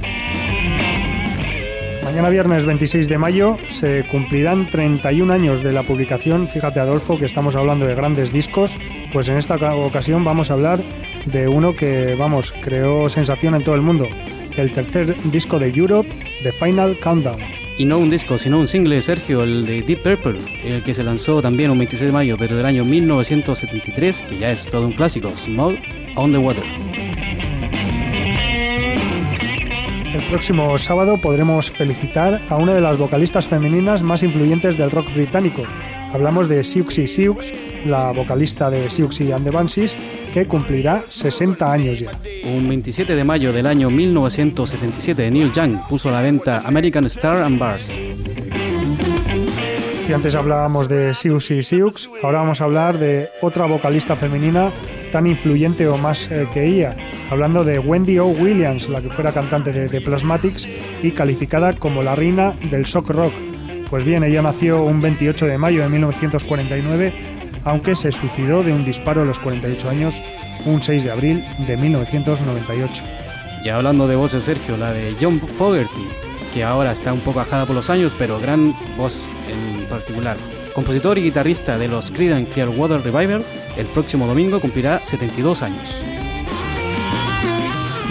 Mañana 2.04 2.28
viernes 2.30 2.64
26 2.64 3.08
de 3.08 3.18
mayo 3.18 3.58
se 3.68 4.04
cumplirán 4.04 4.66
31 4.70 5.30
años 5.32 5.62
de 5.62 5.72
la 5.72 5.82
publicación. 5.82 6.48
Fíjate 6.48 6.80
Adolfo 6.80 7.18
que 7.18 7.26
estamos 7.26 7.54
hablando 7.56 7.84
de 7.86 7.94
grandes 7.94 8.32
discos, 8.32 8.76
pues 9.12 9.28
en 9.28 9.36
esta 9.36 9.56
ocasión 9.74 10.24
vamos 10.24 10.50
a 10.50 10.54
hablar 10.54 10.80
de 11.26 11.48
uno 11.48 11.74
que, 11.74 12.14
vamos, 12.14 12.52
creó 12.60 13.08
sensación 13.08 13.54
en 13.54 13.64
todo 13.64 13.74
el 13.74 13.82
mundo. 13.82 14.08
El 14.56 14.72
tercer 14.72 15.14
disco 15.30 15.58
de 15.58 15.68
Europe, 15.68 16.08
The 16.42 16.52
Final 16.52 16.96
Countdown. 16.98 17.38
Y 17.78 17.84
no 17.84 17.98
un 17.98 18.08
disco, 18.08 18.38
sino 18.38 18.58
un 18.58 18.68
single 18.68 18.94
de 18.94 19.02
Sergio, 19.02 19.42
el 19.42 19.66
de 19.66 19.82
Deep 19.82 20.02
Purple, 20.02 20.40
el 20.64 20.82
que 20.82 20.94
se 20.94 21.04
lanzó 21.04 21.42
también 21.42 21.70
un 21.70 21.78
26 21.78 22.06
de 22.06 22.12
mayo, 22.12 22.36
pero 22.38 22.56
del 22.56 22.64
año 22.64 22.84
1973, 22.86 24.22
que 24.22 24.38
ya 24.38 24.50
es 24.50 24.66
todo 24.66 24.86
un 24.86 24.92
clásico, 24.92 25.36
Small 25.36 25.78
on 26.14 26.32
the 26.32 26.38
Water. 26.38 26.64
El 30.14 30.22
próximo 30.30 30.78
sábado 30.78 31.18
podremos 31.18 31.70
felicitar 31.70 32.40
a 32.48 32.56
una 32.56 32.72
de 32.72 32.80
las 32.80 32.96
vocalistas 32.96 33.48
femeninas 33.48 34.02
más 34.02 34.22
influyentes 34.22 34.78
del 34.78 34.90
rock 34.90 35.12
británico. 35.12 35.62
Hablamos 36.14 36.48
de 36.48 36.64
Siouxsie 36.64 37.06
Sioux, 37.06 37.52
la 37.84 38.12
vocalista 38.12 38.70
de 38.70 38.88
Siouxsie 38.88 39.34
and 39.34 39.44
the 39.44 39.50
Banshees, 39.50 39.94
que 40.36 40.46
cumplirá 40.46 41.00
60 41.00 41.72
años 41.72 41.98
ya. 41.98 42.10
Un 42.44 42.68
27 42.68 43.16
de 43.16 43.24
mayo 43.24 43.54
del 43.54 43.64
año 43.64 43.88
1977, 43.88 45.30
Neil 45.30 45.50
Young 45.50 45.78
puso 45.88 46.10
a 46.10 46.12
la 46.12 46.20
venta 46.20 46.62
American 46.66 47.06
Star 47.06 47.42
and 47.42 47.58
Bars. 47.58 47.98
Si 50.06 50.12
antes 50.12 50.34
hablábamos 50.34 50.90
de 50.90 51.14
Siouxsie 51.14 51.62
Sioux, 51.62 52.10
ahora 52.22 52.40
vamos 52.40 52.60
a 52.60 52.64
hablar 52.64 52.98
de 52.98 53.30
otra 53.40 53.64
vocalista 53.64 54.14
femenina 54.14 54.72
tan 55.10 55.26
influyente 55.26 55.88
o 55.88 55.96
más 55.96 56.30
eh, 56.30 56.46
que 56.52 56.66
ella, 56.66 56.94
hablando 57.30 57.64
de 57.64 57.78
Wendy 57.78 58.18
O. 58.18 58.26
Williams, 58.26 58.90
la 58.90 59.00
que 59.00 59.08
fuera 59.08 59.32
cantante 59.32 59.72
de 59.72 59.88
The 59.88 60.02
Plasmatics 60.02 60.68
y 61.02 61.12
calificada 61.12 61.72
como 61.72 62.02
la 62.02 62.14
reina 62.14 62.54
del 62.70 62.84
shock 62.84 63.08
rock. 63.08 63.32
Pues 63.88 64.04
bien, 64.04 64.22
ella 64.22 64.42
nació 64.42 64.84
un 64.84 65.00
28 65.00 65.46
de 65.46 65.56
mayo 65.56 65.82
de 65.82 65.88
1949, 65.88 67.35
aunque 67.66 67.96
se 67.96 68.12
suicidó 68.12 68.62
de 68.62 68.72
un 68.72 68.84
disparo 68.84 69.22
a 69.22 69.24
los 69.24 69.40
48 69.40 69.90
años 69.90 70.22
un 70.64 70.82
6 70.82 71.04
de 71.04 71.10
abril 71.10 71.44
de 71.66 71.76
1998. 71.76 73.02
Y 73.64 73.68
hablando 73.68 74.06
de 74.06 74.14
voces, 74.14 74.44
Sergio, 74.44 74.76
la 74.76 74.92
de 74.92 75.16
John 75.20 75.40
Fogerty, 75.40 76.06
que 76.54 76.62
ahora 76.62 76.92
está 76.92 77.12
un 77.12 77.20
poco 77.20 77.40
bajada 77.40 77.66
por 77.66 77.74
los 77.74 77.90
años, 77.90 78.14
pero 78.16 78.38
gran 78.38 78.72
voz 78.96 79.28
en 79.48 79.84
particular. 79.86 80.36
Compositor 80.74 81.18
y 81.18 81.22
guitarrista 81.22 81.76
de 81.76 81.88
los 81.88 82.12
Creedence 82.12 82.52
Clearwater 82.52 83.02
Revival, 83.02 83.44
el 83.76 83.86
próximo 83.86 84.28
domingo 84.28 84.60
cumplirá 84.60 85.00
72 85.04 85.62
años. 85.62 86.04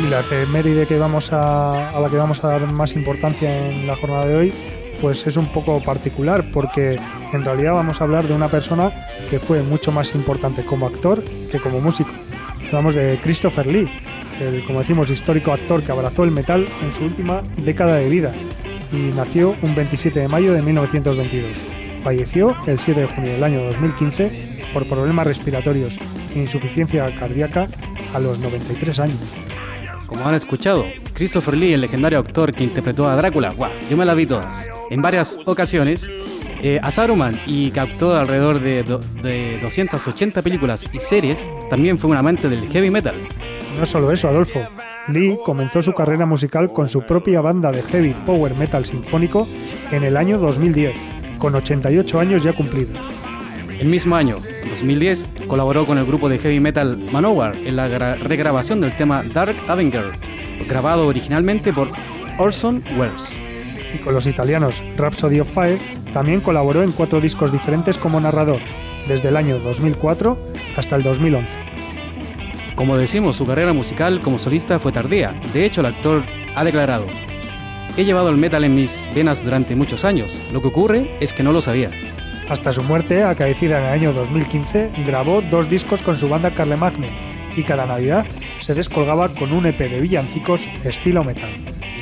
Y 0.03 0.09
la 0.09 0.19
efeméride 0.19 0.85
que 0.85 0.99
vamos 0.99 1.31
a, 1.31 1.95
a 1.95 1.99
la 2.01 2.09
que 2.09 2.17
vamos 2.17 2.43
a 2.43 2.49
dar 2.49 2.73
más 2.73 2.93
importancia 2.93 3.69
en 3.69 3.87
la 3.87 3.95
jornada 3.95 4.25
de 4.25 4.35
hoy, 4.35 4.53
pues 5.01 5.25
es 5.27 5.37
un 5.37 5.47
poco 5.47 5.79
particular, 5.81 6.45
porque 6.51 6.99
en 7.33 7.43
realidad 7.43 7.73
vamos 7.73 8.01
a 8.01 8.03
hablar 8.03 8.27
de 8.27 8.33
una 8.33 8.49
persona 8.49 8.91
que 9.29 9.39
fue 9.39 9.61
mucho 9.61 9.91
más 9.91 10.15
importante 10.15 10.63
como 10.63 10.87
actor 10.87 11.23
que 11.51 11.59
como 11.59 11.79
músico. 11.79 12.11
Hablamos 12.67 12.95
de 12.95 13.19
Christopher 13.23 13.67
Lee, 13.67 13.89
el, 14.41 14.63
como 14.65 14.79
decimos, 14.79 15.09
histórico 15.09 15.51
actor 15.51 15.83
que 15.83 15.91
abrazó 15.91 16.23
el 16.23 16.31
metal 16.31 16.67
en 16.83 16.93
su 16.93 17.05
última 17.05 17.41
década 17.57 17.95
de 17.95 18.09
vida 18.09 18.33
y 18.91 19.13
nació 19.15 19.55
un 19.61 19.75
27 19.75 20.19
de 20.19 20.27
mayo 20.27 20.53
de 20.53 20.61
1922. 20.61 21.57
Falleció 22.03 22.55
el 22.67 22.79
7 22.79 23.01
de 23.01 23.07
junio 23.07 23.31
del 23.33 23.43
año 23.43 23.63
2015 23.63 24.55
por 24.73 24.85
problemas 24.85 25.25
respiratorios 25.25 25.97
e 26.35 26.39
insuficiencia 26.39 27.05
cardíaca 27.17 27.67
a 28.13 28.19
los 28.19 28.39
93 28.39 28.99
años. 28.99 29.54
Como 30.07 30.27
han 30.27 30.35
escuchado, 30.35 30.85
Christopher 31.13 31.57
Lee, 31.57 31.73
el 31.73 31.81
legendario 31.81 32.19
actor 32.19 32.53
que 32.53 32.63
interpretó 32.63 33.07
a 33.07 33.15
Drácula, 33.15 33.49
¡guau! 33.49 33.71
yo 33.89 33.97
me 33.97 34.05
la 34.05 34.13
vi 34.13 34.25
todas, 34.25 34.69
en 34.89 35.01
varias 35.01 35.39
ocasiones, 35.45 36.07
eh, 36.61 36.79
a 36.81 36.91
Saruman 36.91 37.39
y 37.47 37.71
captó 37.71 38.15
alrededor 38.15 38.59
de, 38.59 38.83
de 38.83 39.59
280 39.61 40.41
películas 40.41 40.85
y 40.93 40.99
series, 40.99 41.49
también 41.69 41.97
fue 41.97 42.11
un 42.11 42.17
amante 42.17 42.49
del 42.49 42.67
heavy 42.69 42.91
metal. 42.91 43.15
No 43.79 43.85
solo 43.85 44.11
eso, 44.11 44.27
Adolfo. 44.27 44.61
Lee 45.07 45.37
comenzó 45.43 45.81
su 45.81 45.93
carrera 45.93 46.25
musical 46.25 46.71
con 46.71 46.89
su 46.89 47.03
propia 47.03 47.41
banda 47.41 47.71
de 47.71 47.83
heavy 47.83 48.15
power 48.25 48.55
metal 48.55 48.85
sinfónico 48.85 49.47
en 49.91 50.03
el 50.03 50.17
año 50.17 50.37
2010, 50.39 50.95
con 51.37 51.53
88 51.55 52.19
años 52.19 52.43
ya 52.43 52.53
cumplidos. 52.53 53.24
El 53.79 53.87
mismo 53.87 54.15
año, 54.15 54.39
2010, 54.69 55.29
colaboró 55.47 55.85
con 55.85 55.97
el 55.97 56.05
grupo 56.05 56.29
de 56.29 56.39
heavy 56.39 56.59
metal 56.59 56.97
Manowar 57.11 57.55
en 57.57 57.75
la 57.75 57.87
gra- 57.89 58.17
regrabación 58.17 58.79
del 58.81 58.95
tema 58.95 59.21
Dark 59.33 59.55
Avenger, 59.67 60.05
grabado 60.67 61.07
originalmente 61.07 61.73
por 61.73 61.89
Orson 62.37 62.83
Welles. 62.97 63.29
y 63.93 63.97
con 63.99 64.13
los 64.13 64.27
italianos 64.27 64.81
Rhapsody 64.97 65.39
of 65.39 65.49
Fire 65.53 65.79
también 66.11 66.41
colaboró 66.41 66.83
en 66.83 66.91
cuatro 66.91 67.21
discos 67.21 67.51
diferentes 67.51 67.97
como 67.97 68.19
narrador, 68.19 68.59
desde 69.07 69.29
el 69.29 69.37
año 69.37 69.59
2004 69.59 70.37
hasta 70.77 70.95
el 70.95 71.03
2011. 71.03 71.49
Como 72.75 72.97
decimos, 72.97 73.35
su 73.37 73.45
carrera 73.45 73.71
musical 73.73 74.19
como 74.21 74.37
solista 74.37 74.79
fue 74.79 74.91
tardía. 74.91 75.33
De 75.53 75.65
hecho, 75.65 75.79
el 75.81 75.87
actor 75.87 76.23
ha 76.55 76.63
declarado, 76.65 77.05
he 77.95 78.03
llevado 78.03 78.29
el 78.29 78.37
metal 78.37 78.63
en 78.65 78.75
mis 78.75 79.09
venas 79.15 79.43
durante 79.43 79.75
muchos 79.77 80.03
años. 80.03 80.35
Lo 80.51 80.61
que 80.61 80.67
ocurre 80.67 81.15
es 81.21 81.31
que 81.31 81.43
no 81.43 81.53
lo 81.53 81.61
sabía. 81.61 81.89
Hasta 82.49 82.71
su 82.71 82.83
muerte, 82.83 83.23
acaecida 83.23 83.79
en 83.79 83.85
el 83.85 83.91
año 83.91 84.13
2015, 84.13 84.91
grabó 85.05 85.41
dos 85.41 85.67
discos 85.67 86.03
con 86.03 86.15
su 86.15 86.29
banda 86.29 86.53
Carle 86.53 86.77
Magne 86.77 87.09
y 87.55 87.63
cada 87.63 87.87
Navidad 87.87 88.25
se 88.59 88.75
descolgaba 88.75 89.29
con 89.29 89.51
un 89.51 89.65
EP 89.65 89.79
de 89.79 89.99
villancicos 89.99 90.67
estilo 90.83 91.23
metal. 91.23 91.49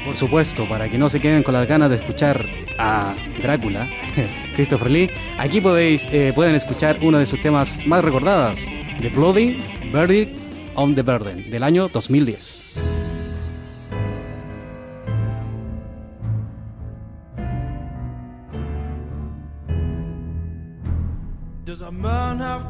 Por 0.05 0.17
supuesto, 0.17 0.65
para 0.65 0.89
que 0.89 0.97
no 0.97 1.07
se 1.07 1.21
queden 1.21 1.43
con 1.43 1.53
las 1.53 1.65
ganas 1.65 1.89
de 1.89 1.95
escuchar 1.95 2.45
a 2.77 3.13
Drácula, 3.41 3.87
Christopher 4.55 4.91
Lee, 4.91 5.09
aquí 5.37 5.61
podéis, 5.61 6.05
eh, 6.11 6.33
pueden 6.35 6.55
escuchar 6.55 6.97
uno 7.01 7.19
de 7.19 7.25
sus 7.25 7.41
temas 7.41 7.79
más 7.85 8.03
recordados, 8.03 8.59
The 8.99 9.09
Bloody 9.09 9.61
Verdict 9.93 10.37
on 10.75 10.93
the 10.93 11.03
Burden, 11.03 11.49
del 11.49 11.63
año 11.63 11.87
2010. 11.87 13.02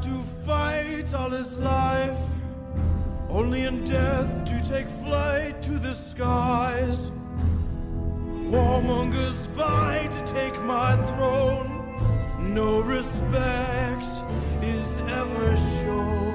To 0.03 0.21
fight 0.45 1.13
all 1.13 1.29
his 1.29 1.57
life? 1.57 2.17
Only 3.29 3.63
in 3.63 3.85
death 3.85 4.45
to 4.45 4.59
take 4.61 4.89
flight 4.89 5.61
to 5.61 5.79
the 5.79 5.93
skies. 5.93 7.09
Warmongers 8.51 9.47
vie 9.55 10.07
to 10.11 10.21
take 10.25 10.61
my 10.63 10.97
throne. 11.07 11.69
No 12.53 12.81
respect 12.81 14.11
is 14.61 14.97
ever 15.21 15.55
shown. 15.55 16.33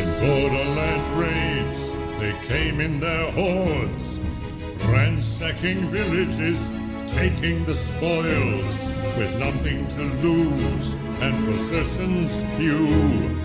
In 0.00 0.08
borderland 0.24 1.06
raids, 1.20 1.92
they 2.18 2.34
came 2.48 2.80
in 2.80 2.98
their 2.98 3.30
hordes, 3.30 4.20
ransacking 4.86 5.86
villages, 5.88 6.70
taking 7.06 7.66
the 7.66 7.74
spoils, 7.74 8.92
with 9.18 9.36
nothing 9.38 9.86
to 9.88 10.02
lose 10.26 10.94
and 11.20 11.44
possessions 11.44 12.30
few. 12.56 13.36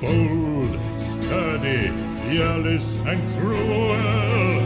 Bold, 0.00 0.78
sturdy, 0.98 1.88
fearless, 2.22 2.96
and 3.06 3.20
cruel. 3.34 4.64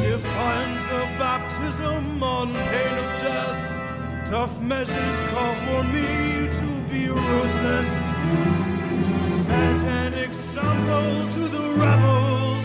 Defiant 0.00 0.84
of 1.00 1.08
baptism 1.18 2.22
on 2.22 2.52
pain 2.52 2.94
of 3.04 3.20
death, 3.20 4.26
tough 4.26 4.60
measures 4.60 5.16
call 5.30 5.54
for 5.66 5.82
me 5.84 6.48
to 6.60 6.68
be 6.90 7.08
ruthless, 7.08 7.92
to 9.08 9.20
set 9.20 9.80
an 10.02 10.12
example 10.14 11.32
to 11.32 11.48
the 11.48 11.66
rebels, 11.84 12.64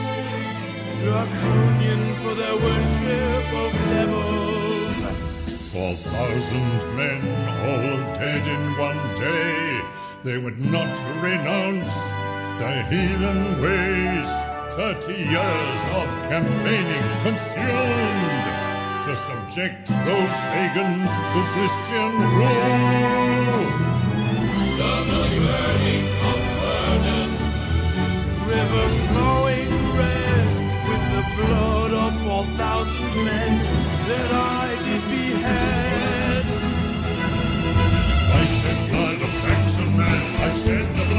draconian 1.02 2.16
for 2.16 2.36
their 2.36 2.56
worship 2.56 3.54
of 3.64 3.72
devils. 3.88 4.49
Four 5.72 5.94
thousand 5.94 6.98
men 6.98 7.22
all 7.62 8.14
dead 8.16 8.48
in 8.48 8.76
one 8.76 8.98
day, 9.18 9.80
they 10.24 10.40
would 10.40 10.60
not 10.60 10.90
renounce 11.22 11.94
their 12.58 12.82
heathen 12.90 13.62
ways. 13.62 14.28
Thirty 14.74 15.14
years 15.14 15.82
of 15.94 16.08
campaigning 16.28 17.08
consumed 17.22 18.46
to 19.06 19.16
subject 19.16 19.86
those 20.10 20.36
pagans 20.50 21.12
to 21.32 21.40
Christian 21.54 22.14
rule. 22.40 23.70
Sternly 24.74 25.38
burning 25.46 26.08
of 26.30 26.40
Vernon, 26.60 27.32
River 28.50 28.88
flowing 29.06 29.72
red 30.02 30.52
with 30.90 31.04
the 31.14 31.24
blood 31.38 31.92
of 31.94 32.12
four 32.24 32.46
thousand 32.58 33.24
men 33.24 33.60
that 34.08 34.32
I 34.32 34.60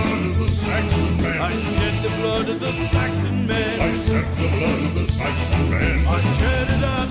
blood 0.01 0.25
of 0.27 0.39
the 0.39 0.49
Saxon 0.51 1.17
men. 1.17 1.41
I 1.41 1.55
shed 1.55 2.03
the 2.03 2.11
blood 2.19 2.49
of 2.49 2.61
the 2.61 2.73
Saxon 2.73 3.47
men. 3.47 3.81
I 3.81 3.93
shed 4.05 4.27
the 4.37 4.49
blood 4.57 4.83
of 4.85 4.95
the 4.95 5.07
Saxon 5.07 5.71
men. 5.71 6.07
I 6.07 6.21
shed 6.21 6.69
it 6.69 6.83
at 6.83 7.11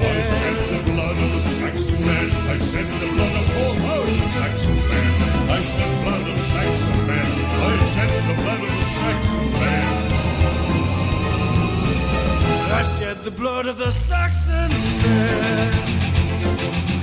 I 0.00 0.22
shed 0.22 0.58
the 0.70 0.80
blood 0.90 1.16
of 1.16 1.30
the 1.32 1.40
Saxon 1.40 2.00
men. 2.06 2.30
I 2.30 2.56
shed 2.58 2.88
the 3.00 3.08
blood 3.14 3.34
of 3.40 3.46
four 3.54 3.74
thousand 3.74 4.28
Saxon 4.30 4.76
men. 4.88 5.10
I 5.50 5.60
shed 5.60 5.92
blood 6.04 6.26
of 6.32 6.38
Saxon 6.52 6.98
men. 7.06 7.28
I 7.60 7.76
shed 7.94 8.12
the 8.28 8.34
blood 8.42 8.62
of 8.62 8.72
the 8.78 8.86
Saxon 8.98 9.46
men. 9.52 9.86
I 12.70 12.82
shed 12.98 13.16
the 13.24 13.30
blood 13.30 13.66
of 13.66 13.76
the 13.78 13.90
Saxon 13.90 14.70
men. 15.02 16.97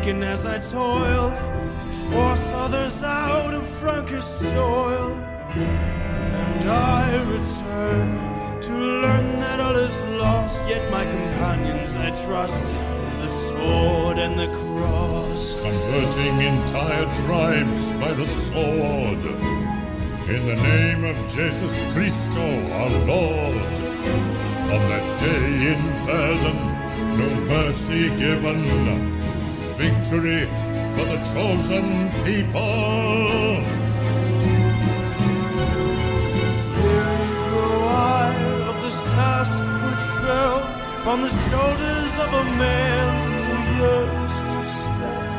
Be 0.00 0.06
taken 0.06 0.22
as 0.22 0.46
I 0.46 0.58
toil 0.58 1.30
to 1.80 1.88
force 2.10 2.52
others 2.54 3.02
out 3.02 3.54
of 3.54 3.66
Frankish 3.80 4.24
soil? 4.24 5.12
And 5.54 6.64
I 6.68 7.22
return 7.24 8.60
to 8.62 8.72
learn 8.72 9.40
that 9.40 9.60
all 9.60 9.76
is 9.76 10.02
lost. 10.18 10.56
Yet 10.68 10.90
my 10.90 11.04
companions 11.04 11.96
I 11.96 12.10
trust, 12.24 12.64
the 13.20 13.28
sword 13.28 14.18
and 14.18 14.38
the 14.38 14.48
cross. 14.48 15.60
Converting 15.62 16.40
entire 16.40 17.14
tribes 17.24 17.90
by 17.92 18.12
the 18.12 18.26
sword. 18.26 19.24
In 20.28 20.46
the 20.46 20.56
name 20.56 21.04
of 21.04 21.16
Jesus 21.28 21.74
Christo, 21.92 22.46
our 22.72 22.90
Lord. 23.06 23.74
On 24.74 24.82
that 24.92 25.20
day 25.20 25.72
in 25.72 25.82
Verdun, 26.06 26.60
no 27.18 27.28
mercy 27.46 28.08
given. 28.16 29.19
Victory 29.80 30.44
for 30.92 31.04
the 31.06 31.16
chosen 31.32 32.10
people. 32.22 33.64
Weary 36.76 37.30
grow 37.48 37.80
I 37.88 38.34
of 38.68 38.76
this 38.84 39.00
task 39.10 39.62
which 39.86 40.06
fell 40.20 40.58
on 41.10 41.22
the 41.22 41.32
shoulders 41.48 42.12
of 42.24 42.30
a 42.42 42.44
man 42.60 43.12
who 43.32 43.46
yearns 43.80 44.36
to 44.52 44.60
spend. 44.84 45.32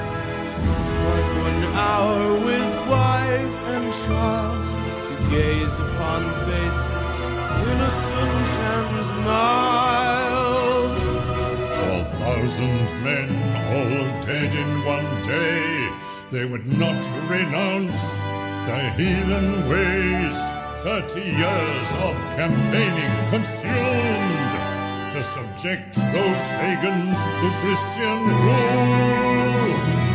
But 1.05 1.25
one 1.45 1.61
hour 1.77 2.25
with 2.47 2.73
wife 2.89 3.57
and 3.75 3.93
child 3.93 4.63
to 5.05 5.13
gaze 5.29 5.79
upon 5.79 6.21
faces 6.47 7.19
innocent 7.69 8.49
and 8.73 9.05
mild. 9.23 10.93
Four 11.77 12.01
thousand 12.17 13.03
men 13.03 13.50
all 13.71 14.21
dead 14.21 14.53
in 14.53 14.71
one 14.85 15.11
day. 15.25 15.89
They 16.31 16.45
would 16.45 16.67
not 16.67 17.01
renounce 17.29 18.01
their 18.67 18.89
heathen 18.97 19.69
ways. 19.69 20.35
Thirty 20.83 21.25
years 21.43 21.89
of 22.07 22.15
campaigning 22.39 23.13
consumed 23.29 24.53
to 25.13 25.21
subject 25.23 25.93
those 25.95 26.43
pagans 26.61 27.17
to 27.39 27.47
Christian 27.61 28.19
rule. 28.45 30.11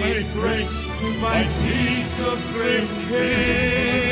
Made 0.00 0.32
great 0.32 0.72
by 1.20 1.42
deeds 1.60 2.16
of 2.20 2.38
great 2.54 2.88
kings. 3.06 4.09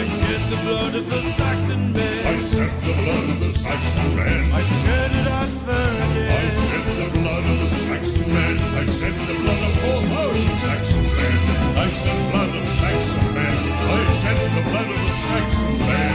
I 0.00 0.04
shed 0.06 0.40
the 0.48 0.56
blood 0.64 0.94
of 0.94 1.10
the 1.10 1.20
Saxon 1.36 1.92
I 1.94 2.38
shed 2.48 2.72
the 2.88 2.94
blood 3.02 3.28
of 3.28 3.38
the 3.38 3.52
Saxon 3.52 4.16
men. 4.16 4.50
I 4.50 4.62
shed 4.62 5.10
it 5.12 5.26
at 5.28 5.50
I 5.68 6.48
shed 6.56 6.84
the 7.00 7.08
blood 7.20 7.44
of 7.44 7.56
the 7.60 7.68
Saxon 7.84 8.32
men. 8.32 8.56
I 8.80 8.84
shed 8.96 9.14
the 9.28 9.36
blood 9.42 9.62
of 9.68 9.72
four 9.82 10.00
thousand 10.08 10.56
Saxon 10.56 11.04
men. 11.04 11.38
I 11.76 11.86
shed 12.00 12.18
blood 12.32 12.48
of 12.48 12.66
Saxon 12.80 13.34
men. 13.34 13.56
I 13.92 14.00
shed 14.22 14.40
the 14.56 14.62
blood 14.70 14.88
of 14.88 15.00
the 15.04 15.14
Saxon 15.28 15.78
men. 15.90 16.14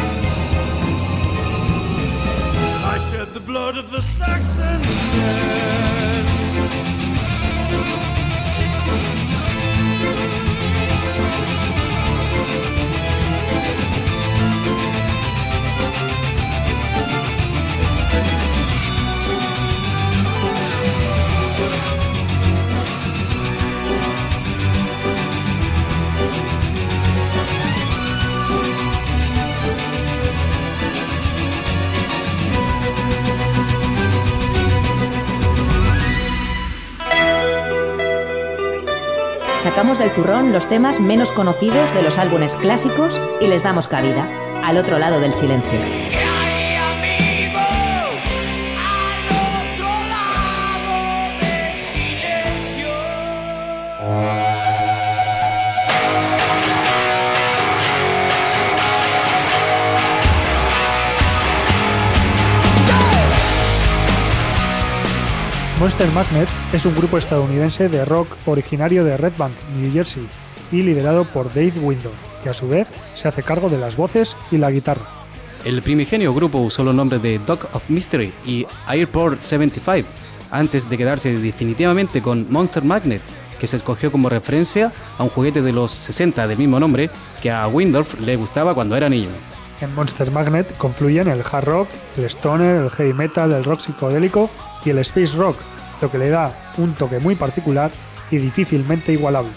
I 2.94 2.98
shed 3.12 3.28
the 3.36 3.40
blood 3.52 3.78
of 3.78 3.92
the 3.92 4.02
Saxon 4.02 4.75
zurrón 40.16 40.54
los 40.54 40.68
temas 40.68 41.00
menos 41.00 41.32
conocidos 41.32 41.94
de 41.94 42.02
los 42.02 42.18
álbumes 42.18 42.56
clásicos 42.56 43.20
y 43.42 43.48
les 43.48 43.64
damos 43.64 43.88
cabida, 43.88 44.28
al 44.64 44.78
otro 44.78 44.98
lado 44.98 45.20
del 45.20 45.34
silencio. 45.34 46.05
Monster 65.86 66.12
Magnet 66.14 66.50
es 66.74 66.84
un 66.88 66.96
grupo 66.96 67.16
estadounidense 67.16 67.90
de 67.90 68.06
rock 68.06 68.36
originario 68.48 69.04
de 69.04 69.18
Red 69.18 69.34
Bank, 69.38 69.54
New 69.78 69.94
Jersey, 69.94 70.28
y 70.72 70.82
liderado 70.82 71.26
por 71.26 71.50
Dave 71.50 71.74
Windorf, 71.80 72.18
que 72.42 72.50
a 72.50 72.54
su 72.54 72.68
vez 72.68 72.88
se 73.14 73.28
hace 73.28 73.44
cargo 73.44 73.70
de 73.70 73.78
las 73.78 73.96
voces 73.96 74.36
y 74.50 74.58
la 74.58 74.72
guitarra. 74.72 75.06
El 75.64 75.84
primigenio 75.84 76.34
grupo 76.34 76.58
usó 76.58 76.84
los 76.84 76.96
nombres 76.96 77.22
de 77.22 77.38
Dog 77.38 77.68
of 77.74 77.88
Mystery 77.88 78.34
y 78.48 78.66
Airport 78.88 79.44
75 79.44 80.10
antes 80.50 80.90
de 80.90 80.98
quedarse 80.98 81.38
definitivamente 81.38 82.20
con 82.20 82.52
Monster 82.52 82.84
Magnet, 82.84 83.22
que 83.60 83.68
se 83.68 83.76
escogió 83.76 84.12
como 84.12 84.28
referencia 84.28 84.92
a 85.20 85.24
un 85.24 85.30
juguete 85.30 85.62
de 85.62 85.72
los 85.72 85.92
60 85.92 86.48
del 86.48 86.58
mismo 86.58 86.80
nombre 86.80 87.12
que 87.44 87.52
a 87.52 87.68
Windorf 87.68 88.20
le 88.22 88.36
gustaba 88.38 88.74
cuando 88.74 88.98
era 88.98 89.08
niño. 89.08 89.30
En 89.82 89.94
Monster 89.94 90.32
Magnet 90.32 90.76
confluyen 90.78 91.28
el 91.28 91.42
hard 91.42 91.66
rock, 91.66 91.90
el 92.18 92.26
stoner, 92.26 92.82
el 92.82 92.90
heavy 92.90 93.14
metal, 93.14 93.52
el 93.52 93.64
rock 93.64 93.82
psicodélico 93.82 94.50
y 94.84 94.90
el 94.90 94.98
space 95.00 95.36
rock, 95.36 95.58
que 96.12 96.18
le 96.18 96.30
da 96.30 96.54
un 96.78 96.94
toque 96.94 97.20
muy 97.20 97.36
particular 97.36 97.92
y 98.32 98.38
difícilmente 98.38 99.14
igualable. 99.14 99.52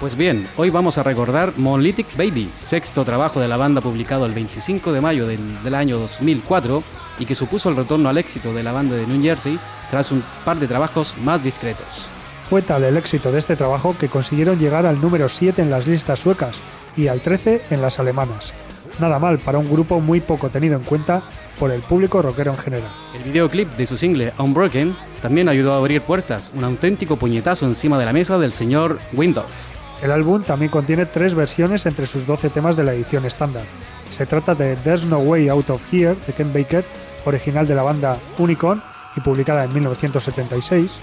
Pues 0.00 0.16
bien, 0.16 0.48
hoy 0.56 0.70
vamos 0.70 0.98
a 0.98 1.04
recordar 1.04 1.52
Monolithic 1.56 2.16
Baby, 2.16 2.50
sexto 2.64 3.04
trabajo 3.04 3.38
de 3.40 3.46
la 3.46 3.56
banda 3.56 3.80
publicado 3.80 4.26
el 4.26 4.32
25 4.32 4.92
de 4.92 5.00
mayo 5.00 5.26
del, 5.26 5.62
del 5.62 5.74
año 5.76 5.98
2004 5.98 6.82
y 7.20 7.24
que 7.24 7.36
supuso 7.36 7.68
el 7.68 7.76
retorno 7.76 8.08
al 8.08 8.18
éxito 8.18 8.52
de 8.52 8.64
la 8.64 8.72
banda 8.72 8.96
de 8.96 9.06
New 9.06 9.22
Jersey 9.22 9.58
tras 9.90 10.10
un 10.10 10.24
par 10.44 10.58
de 10.58 10.66
trabajos 10.66 11.16
más 11.18 11.44
discretos. 11.44 12.08
Fue 12.48 12.62
tal 12.62 12.82
el 12.84 12.96
éxito 12.96 13.30
de 13.30 13.38
este 13.38 13.54
trabajo 13.54 13.94
que 13.98 14.08
consiguieron 14.08 14.58
llegar 14.58 14.86
al 14.86 15.00
número 15.00 15.28
7 15.28 15.62
en 15.62 15.70
las 15.70 15.86
listas 15.86 16.18
suecas 16.18 16.56
y 16.96 17.06
al 17.06 17.20
13 17.20 17.62
en 17.70 17.80
las 17.80 18.00
alemanas. 18.00 18.52
Nada 18.98 19.18
mal 19.18 19.38
para 19.38 19.58
un 19.58 19.70
grupo 19.70 20.00
muy 20.00 20.20
poco 20.20 20.50
tenido 20.50 20.76
en 20.76 20.84
cuenta 20.84 21.22
por 21.58 21.70
el 21.70 21.80
público 21.80 22.22
rockero 22.22 22.52
en 22.52 22.58
general. 22.58 22.90
El 23.14 23.24
videoclip 23.24 23.70
de 23.76 23.86
su 23.86 23.96
single 23.96 24.32
Unbroken 24.38 24.96
también 25.20 25.48
ayudó 25.48 25.74
a 25.74 25.76
abrir 25.76 26.02
puertas, 26.02 26.52
un 26.54 26.64
auténtico 26.64 27.16
puñetazo 27.16 27.66
encima 27.66 27.98
de 27.98 28.04
la 28.04 28.12
mesa 28.12 28.38
del 28.38 28.52
señor 28.52 28.98
Windorf. 29.12 29.82
El 30.02 30.10
álbum 30.10 30.42
también 30.42 30.70
contiene 30.70 31.06
tres 31.06 31.34
versiones 31.34 31.86
entre 31.86 32.06
sus 32.06 32.26
12 32.26 32.50
temas 32.50 32.76
de 32.76 32.82
la 32.82 32.92
edición 32.92 33.24
estándar. 33.24 33.62
Se 34.10 34.26
trata 34.26 34.54
de 34.54 34.74
There's 34.76 35.04
No 35.04 35.18
Way 35.18 35.48
Out 35.48 35.70
of 35.70 35.94
Here 35.94 36.16
de 36.26 36.32
Ken 36.32 36.52
Baker, 36.52 36.84
original 37.24 37.66
de 37.68 37.74
la 37.76 37.84
banda 37.84 38.18
Unicorn 38.36 38.82
y 39.16 39.20
publicada 39.20 39.64
en 39.64 39.72
1976. 39.72 41.00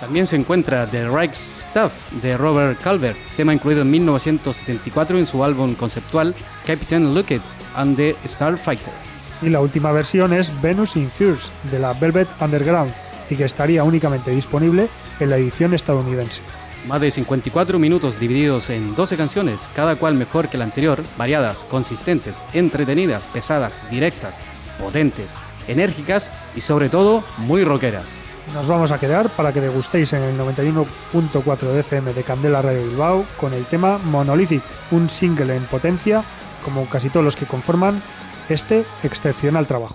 También 0.00 0.26
se 0.26 0.36
encuentra 0.36 0.86
The 0.86 1.08
Right 1.08 1.34
Stuff 1.34 1.92
de 2.22 2.38
Robert 2.38 2.80
Calvert, 2.80 3.18
tema 3.36 3.52
incluido 3.52 3.82
en 3.82 3.90
1974 3.90 5.18
en 5.18 5.26
su 5.26 5.44
álbum 5.44 5.74
conceptual 5.74 6.34
Captain 6.66 7.14
Looked 7.14 7.42
and 7.74 7.96
the 7.96 8.16
Starfighter. 8.26 8.94
Y 9.42 9.50
la 9.50 9.60
última 9.60 9.92
versión 9.92 10.32
es 10.32 10.58
Venus 10.62 10.96
in 10.96 11.10
Fierce 11.10 11.50
de 11.70 11.78
la 11.78 11.92
Velvet 11.92 12.28
Underground 12.40 12.92
y 13.28 13.36
que 13.36 13.44
estaría 13.44 13.84
únicamente 13.84 14.30
disponible 14.30 14.88
en 15.20 15.30
la 15.30 15.36
edición 15.36 15.74
estadounidense. 15.74 16.40
Más 16.88 17.02
de 17.02 17.10
54 17.10 17.78
minutos 17.78 18.18
divididos 18.18 18.70
en 18.70 18.94
12 18.94 19.18
canciones, 19.18 19.68
cada 19.74 19.96
cual 19.96 20.14
mejor 20.14 20.48
que 20.48 20.56
la 20.56 20.64
anterior, 20.64 21.02
variadas, 21.18 21.64
consistentes, 21.64 22.42
entretenidas, 22.54 23.26
pesadas, 23.26 23.80
directas, 23.90 24.40
potentes, 24.80 25.36
enérgicas 25.68 26.30
y 26.56 26.62
sobre 26.62 26.88
todo 26.88 27.22
muy 27.36 27.64
rockeras. 27.64 28.29
Nos 28.54 28.66
vamos 28.66 28.90
a 28.90 28.98
quedar 28.98 29.30
para 29.30 29.52
que 29.52 29.60
degustéis 29.60 30.12
en 30.12 30.22
el 30.24 30.38
91.4 30.38 31.58
de 31.72 31.80
FM 31.80 32.12
de 32.12 32.22
Candela 32.24 32.60
Radio 32.60 32.82
Bilbao 32.82 33.24
con 33.36 33.54
el 33.54 33.64
tema 33.64 33.98
Monolithic, 33.98 34.62
un 34.90 35.08
single 35.08 35.54
en 35.54 35.64
potencia, 35.64 36.24
como 36.64 36.86
casi 36.86 37.10
todos 37.10 37.24
los 37.24 37.36
que 37.36 37.46
conforman 37.46 38.02
este 38.48 38.84
excepcional 39.04 39.68
trabajo. 39.68 39.94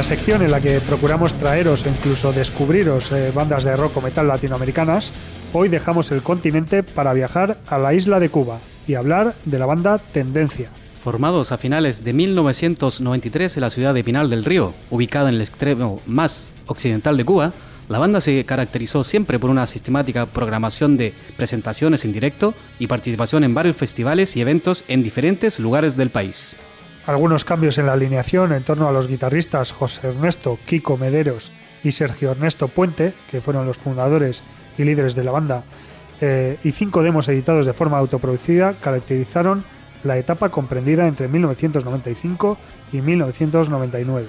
La 0.00 0.04
sección 0.04 0.40
en 0.40 0.50
la 0.50 0.62
que 0.62 0.80
procuramos 0.80 1.34
traeros 1.34 1.84
e 1.84 1.90
incluso 1.90 2.32
descubriros 2.32 3.12
eh, 3.12 3.32
bandas 3.34 3.64
de 3.64 3.76
rock 3.76 3.98
o 3.98 4.00
metal 4.00 4.26
latinoamericanas, 4.26 5.12
hoy 5.52 5.68
dejamos 5.68 6.10
el 6.10 6.22
continente 6.22 6.82
para 6.82 7.12
viajar 7.12 7.58
a 7.66 7.76
la 7.76 7.92
isla 7.92 8.18
de 8.18 8.30
Cuba 8.30 8.60
y 8.88 8.94
hablar 8.94 9.34
de 9.44 9.58
la 9.58 9.66
banda 9.66 9.98
Tendencia. 9.98 10.70
Formados 11.04 11.52
a 11.52 11.58
finales 11.58 12.02
de 12.02 12.14
1993 12.14 13.58
en 13.58 13.60
la 13.60 13.68
ciudad 13.68 13.92
de 13.92 14.02
Pinal 14.02 14.30
del 14.30 14.46
Río, 14.46 14.72
ubicada 14.88 15.28
en 15.28 15.34
el 15.34 15.42
extremo 15.42 16.00
más 16.06 16.52
occidental 16.64 17.18
de 17.18 17.26
Cuba, 17.26 17.52
la 17.90 17.98
banda 17.98 18.22
se 18.22 18.42
caracterizó 18.46 19.04
siempre 19.04 19.38
por 19.38 19.50
una 19.50 19.66
sistemática 19.66 20.24
programación 20.24 20.96
de 20.96 21.12
presentaciones 21.36 22.06
en 22.06 22.12
directo 22.14 22.54
y 22.78 22.86
participación 22.86 23.44
en 23.44 23.52
varios 23.52 23.76
festivales 23.76 24.34
y 24.34 24.40
eventos 24.40 24.82
en 24.88 25.02
diferentes 25.02 25.60
lugares 25.60 25.94
del 25.94 26.08
país. 26.08 26.56
Algunos 27.06 27.44
cambios 27.44 27.78
en 27.78 27.86
la 27.86 27.94
alineación 27.94 28.52
en 28.52 28.62
torno 28.62 28.88
a 28.88 28.92
los 28.92 29.08
guitarristas 29.08 29.72
José 29.72 30.08
Ernesto 30.08 30.58
Kiko 30.66 30.96
Mederos 30.96 31.50
y 31.82 31.92
Sergio 31.92 32.30
Ernesto 32.30 32.68
Puente, 32.68 33.14
que 33.30 33.40
fueron 33.40 33.66
los 33.66 33.78
fundadores 33.78 34.42
y 34.76 34.84
líderes 34.84 35.14
de 35.14 35.24
la 35.24 35.32
banda, 35.32 35.64
eh, 36.20 36.58
y 36.62 36.72
cinco 36.72 37.02
demos 37.02 37.28
editados 37.28 37.64
de 37.64 37.72
forma 37.72 37.98
autoproducida 37.98 38.74
caracterizaron 38.74 39.64
la 40.04 40.18
etapa 40.18 40.50
comprendida 40.50 41.06
entre 41.08 41.28
1995 41.28 42.58
y 42.92 43.00
1999. 43.00 44.28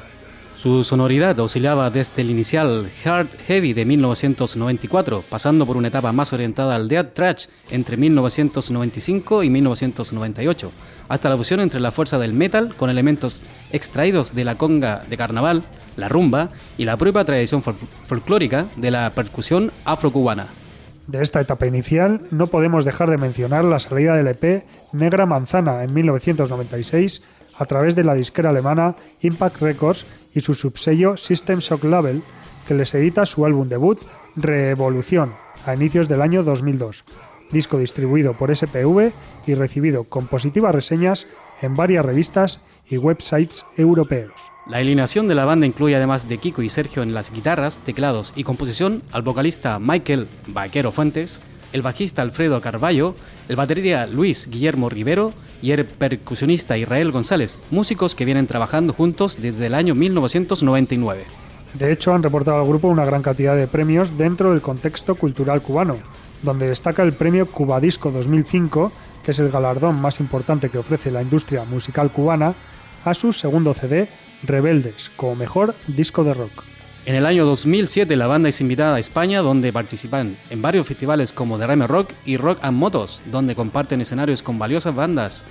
Su 0.61 0.83
sonoridad 0.83 1.39
oscilaba 1.39 1.89
desde 1.89 2.21
el 2.21 2.29
inicial 2.29 2.87
hard 3.03 3.29
heavy 3.47 3.73
de 3.73 3.83
1994, 3.83 5.23
pasando 5.27 5.65
por 5.65 5.75
una 5.75 5.87
etapa 5.87 6.11
más 6.11 6.33
orientada 6.33 6.75
al 6.75 6.87
death 6.87 7.13
thrash 7.15 7.45
entre 7.71 7.97
1995 7.97 9.41
y 9.41 9.49
1998, 9.49 10.71
hasta 11.09 11.29
la 11.29 11.37
fusión 11.37 11.61
entre 11.61 11.79
la 11.79 11.89
fuerza 11.89 12.19
del 12.19 12.33
metal 12.33 12.75
con 12.75 12.91
elementos 12.91 13.41
extraídos 13.71 14.35
de 14.35 14.43
la 14.43 14.53
conga 14.55 15.01
de 15.09 15.17
carnaval, 15.17 15.63
la 15.97 16.09
rumba 16.09 16.49
y 16.77 16.85
la 16.85 16.95
propia 16.95 17.25
tradición 17.25 17.63
fol- 17.63 17.73
folclórica 18.05 18.67
de 18.75 18.91
la 18.91 19.09
percusión 19.09 19.71
afrocubana. 19.83 20.45
De 21.07 21.23
esta 21.23 21.41
etapa 21.41 21.65
inicial 21.65 22.21
no 22.29 22.45
podemos 22.47 22.85
dejar 22.85 23.09
de 23.09 23.17
mencionar 23.17 23.65
la 23.65 23.79
salida 23.79 24.15
del 24.15 24.27
EP 24.27 24.63
Negra 24.93 25.25
Manzana 25.25 25.83
en 25.83 25.91
1996 25.93 27.23
a 27.61 27.65
través 27.65 27.95
de 27.95 28.03
la 28.03 28.15
disquera 28.15 28.49
alemana 28.49 28.95
Impact 29.21 29.61
Records 29.61 30.07
y 30.33 30.39
su 30.39 30.55
subsello 30.55 31.15
System 31.15 31.59
Shock 31.59 31.83
Label, 31.83 32.23
que 32.67 32.73
les 32.73 32.91
edita 32.95 33.27
su 33.27 33.45
álbum 33.45 33.69
debut 33.69 33.99
Revolución 34.35 35.31
a 35.67 35.75
inicios 35.75 36.09
del 36.09 36.23
año 36.23 36.43
2002, 36.43 37.03
disco 37.51 37.77
distribuido 37.77 38.33
por 38.33 38.55
SPV 38.55 39.11
y 39.45 39.53
recibido 39.53 40.05
con 40.05 40.25
positivas 40.25 40.73
reseñas 40.73 41.27
en 41.61 41.75
varias 41.75 42.03
revistas 42.03 42.61
y 42.89 42.97
websites 42.97 43.63
europeos. 43.77 44.33
La 44.65 44.77
alineación 44.77 45.27
de 45.27 45.35
la 45.35 45.45
banda 45.45 45.67
incluye 45.67 45.95
además 45.95 46.27
de 46.27 46.39
Kiko 46.39 46.63
y 46.63 46.69
Sergio 46.69 47.03
en 47.03 47.13
las 47.13 47.31
guitarras, 47.31 47.77
teclados 47.77 48.33
y 48.35 48.43
composición 48.43 49.03
al 49.11 49.21
vocalista 49.21 49.77
Michael 49.77 50.27
Vaquero 50.47 50.91
Fuentes, 50.91 51.43
el 51.73 51.81
bajista 51.81 52.21
Alfredo 52.21 52.61
Carballo, 52.61 53.15
el 53.49 53.55
batería 53.55 54.07
Luis 54.07 54.49
Guillermo 54.49 54.89
Rivero 54.89 55.33
y 55.61 55.71
el 55.71 55.85
percusionista 55.85 56.77
Israel 56.77 57.11
González, 57.11 57.59
músicos 57.69 58.15
que 58.15 58.25
vienen 58.25 58.47
trabajando 58.47 58.93
juntos 58.93 59.41
desde 59.41 59.67
el 59.67 59.75
año 59.75 59.95
1999. 59.95 61.23
De 61.73 61.91
hecho, 61.91 62.13
han 62.13 62.23
reportado 62.23 62.61
al 62.61 62.67
grupo 62.67 62.89
una 62.89 63.05
gran 63.05 63.21
cantidad 63.21 63.55
de 63.55 63.67
premios 63.67 64.17
dentro 64.17 64.51
del 64.51 64.61
contexto 64.61 65.15
cultural 65.15 65.61
cubano, 65.61 65.97
donde 66.41 66.67
destaca 66.67 67.03
el 67.03 67.13
premio 67.13 67.45
Cubadisco 67.45 68.11
2005, 68.11 68.91
que 69.23 69.31
es 69.31 69.39
el 69.39 69.51
galardón 69.51 70.01
más 70.01 70.19
importante 70.19 70.69
que 70.69 70.79
ofrece 70.79 71.11
la 71.11 71.21
industria 71.21 71.63
musical 71.63 72.11
cubana, 72.11 72.55
a 73.05 73.13
su 73.13 73.33
segundo 73.33 73.73
CD, 73.73 74.09
Rebeldes, 74.43 75.11
como 75.15 75.35
mejor 75.35 75.75
disco 75.87 76.23
de 76.23 76.33
rock. 76.33 76.70
En 77.03 77.15
el 77.15 77.25
año 77.25 77.45
2007 77.45 78.15
la 78.15 78.27
banda 78.27 78.49
es 78.49 78.61
invitada 78.61 78.95
a 78.95 78.99
España 78.99 79.41
donde 79.41 79.73
participan 79.73 80.37
en 80.51 80.61
varios 80.61 80.87
festivales 80.87 81.33
como 81.33 81.57
Derrame 81.57 81.87
Rock 81.87 82.11
y 82.25 82.37
Rock 82.37 82.59
and 82.61 82.77
Motos, 82.77 83.23
donde 83.25 83.55
comparten 83.55 84.01
escenarios 84.01 84.43
con 84.43 84.59
valiosas 84.59 84.93
bandas 84.93 85.47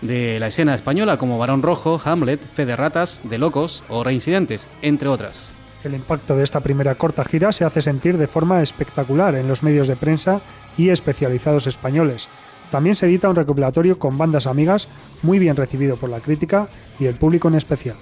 de 0.00 0.38
la 0.38 0.46
escena 0.46 0.76
española 0.76 1.18
como 1.18 1.38
Barón 1.38 1.62
Rojo, 1.62 2.00
Hamlet, 2.04 2.40
Fe 2.54 2.66
de 2.66 2.76
Ratas, 2.76 3.22
De 3.24 3.38
Locos 3.38 3.82
o 3.88 4.04
Reincidentes, 4.04 4.68
entre 4.80 5.08
otras. 5.08 5.54
El 5.82 5.94
impacto 5.94 6.36
de 6.36 6.44
esta 6.44 6.60
primera 6.60 6.94
corta 6.94 7.24
gira 7.24 7.50
se 7.50 7.64
hace 7.64 7.82
sentir 7.82 8.16
de 8.16 8.28
forma 8.28 8.62
espectacular 8.62 9.34
en 9.34 9.48
los 9.48 9.64
medios 9.64 9.88
de 9.88 9.96
prensa 9.96 10.40
y 10.78 10.90
especializados 10.90 11.66
españoles. 11.66 12.28
También 12.70 12.94
se 12.94 13.06
edita 13.06 13.28
un 13.28 13.36
recopilatorio 13.36 13.98
con 13.98 14.18
bandas 14.18 14.46
amigas 14.46 14.86
muy 15.22 15.40
bien 15.40 15.56
recibido 15.56 15.96
por 15.96 16.10
la 16.10 16.20
crítica 16.20 16.68
y 17.00 17.06
el 17.06 17.16
público 17.16 17.48
en 17.48 17.56
especial. 17.56 17.96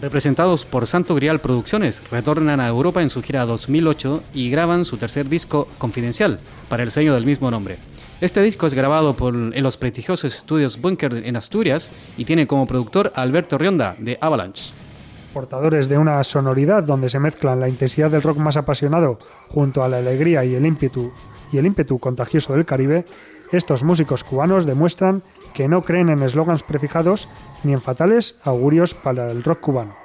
Representados 0.00 0.66
por 0.66 0.86
Santo 0.86 1.14
Grial 1.14 1.40
Producciones, 1.40 2.02
retornan 2.10 2.60
a 2.60 2.68
Europa 2.68 3.02
en 3.02 3.10
su 3.10 3.22
gira 3.22 3.46
2008 3.46 4.22
y 4.34 4.50
graban 4.50 4.84
su 4.84 4.96
tercer 4.96 5.28
disco 5.28 5.68
confidencial 5.78 6.40
para 6.68 6.82
el 6.82 6.90
sello 6.90 7.14
del 7.14 7.26
mismo 7.26 7.50
nombre. 7.50 7.78
Este 8.20 8.42
disco 8.42 8.66
es 8.66 8.74
grabado 8.74 9.16
por, 9.16 9.34
en 9.34 9.62
los 9.62 9.76
prestigiosos 9.76 10.34
estudios 10.34 10.80
Bunker 10.80 11.14
en 11.24 11.36
Asturias 11.36 11.90
y 12.16 12.24
tiene 12.24 12.46
como 12.46 12.66
productor 12.66 13.12
Alberto 13.14 13.58
Rionda 13.58 13.96
de 13.98 14.18
Avalanche. 14.20 14.72
Portadores 15.32 15.88
de 15.88 15.98
una 15.98 16.22
sonoridad 16.24 16.84
donde 16.84 17.08
se 17.08 17.18
mezclan 17.18 17.60
la 17.60 17.68
intensidad 17.68 18.10
del 18.10 18.22
rock 18.22 18.38
más 18.38 18.56
apasionado 18.56 19.18
junto 19.48 19.82
a 19.82 19.88
la 19.88 19.98
alegría 19.98 20.44
y 20.44 20.54
el 20.54 20.64
ímpetu 20.64 21.12
y 21.52 21.58
el 21.58 21.66
ímpetu 21.66 21.98
contagioso 21.98 22.52
del 22.52 22.64
Caribe, 22.64 23.04
estos 23.52 23.84
músicos 23.84 24.24
cubanos 24.24 24.66
demuestran 24.66 25.22
que 25.54 25.68
no 25.68 25.82
creen 25.82 26.10
en 26.10 26.22
eslogans 26.22 26.62
prefijados 26.62 27.28
ni 27.62 27.72
en 27.72 27.80
fatales 27.80 28.36
augurios 28.44 28.92
para 28.92 29.30
el 29.30 29.42
rock 29.42 29.60
cubano. 29.60 29.96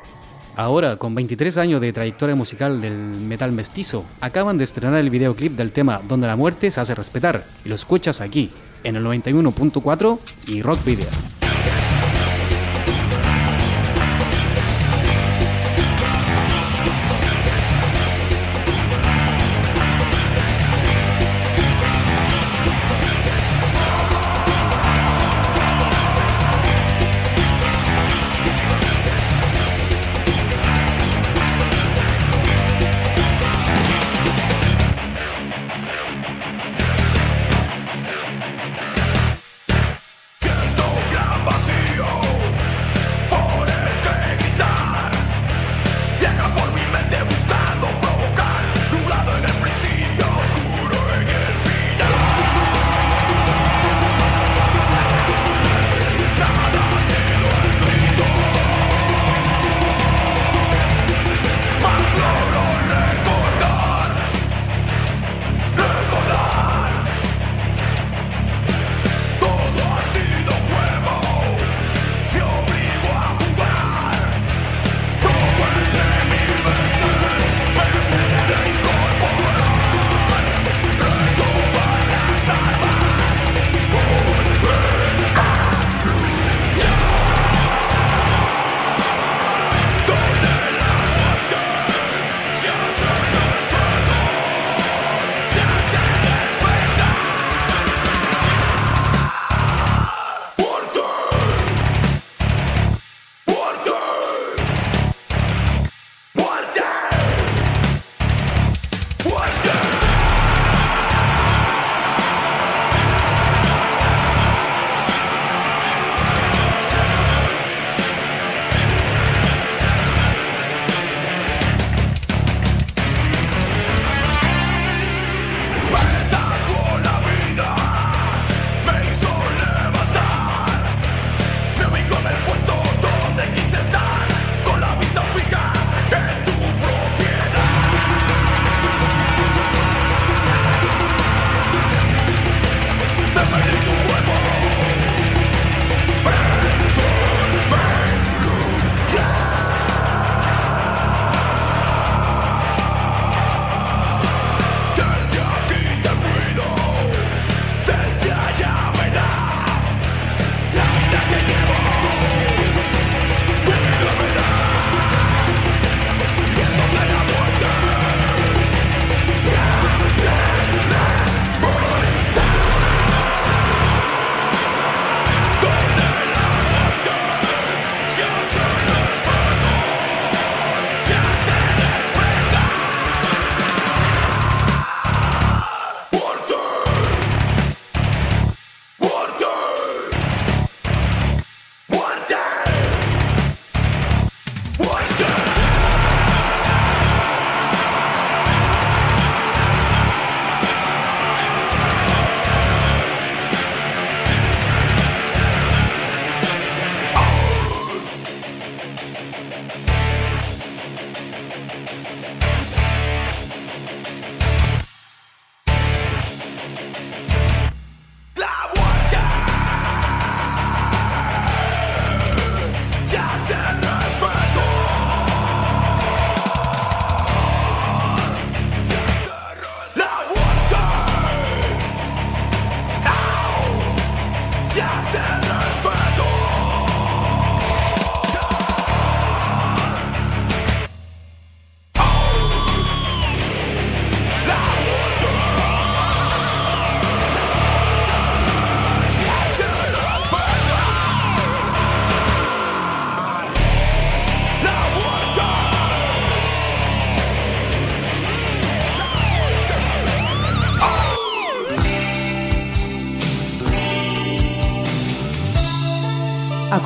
Ahora, 0.56 0.98
con 0.98 1.16
23 1.16 1.58
años 1.58 1.82
de 1.82 1.94
trayectoria 1.94 2.36
musical 2.36 2.82
del 2.82 2.94
metal 2.94 3.52
mestizo, 3.52 4.04
acaban 4.20 4.58
de 4.58 4.66
estrenar 4.66 5.00
el 5.00 5.10
videoclip 5.10 5.54
del 5.56 5.72
tema 5.72 6.02
Donde 6.08 6.28
la 6.28 6.36
muerte 6.36 6.70
se 6.70 6.82
hace 6.82 6.96
respetar 6.96 7.46
y 7.64 7.70
lo 7.70 7.76
escuchas 7.76 8.22
aquí, 8.22 8.52
en 8.84 8.96
el 8.96 9.06
91.4 9.06 10.20
y 10.48 10.62
Rock 10.62 10.84
Video. 10.84 11.39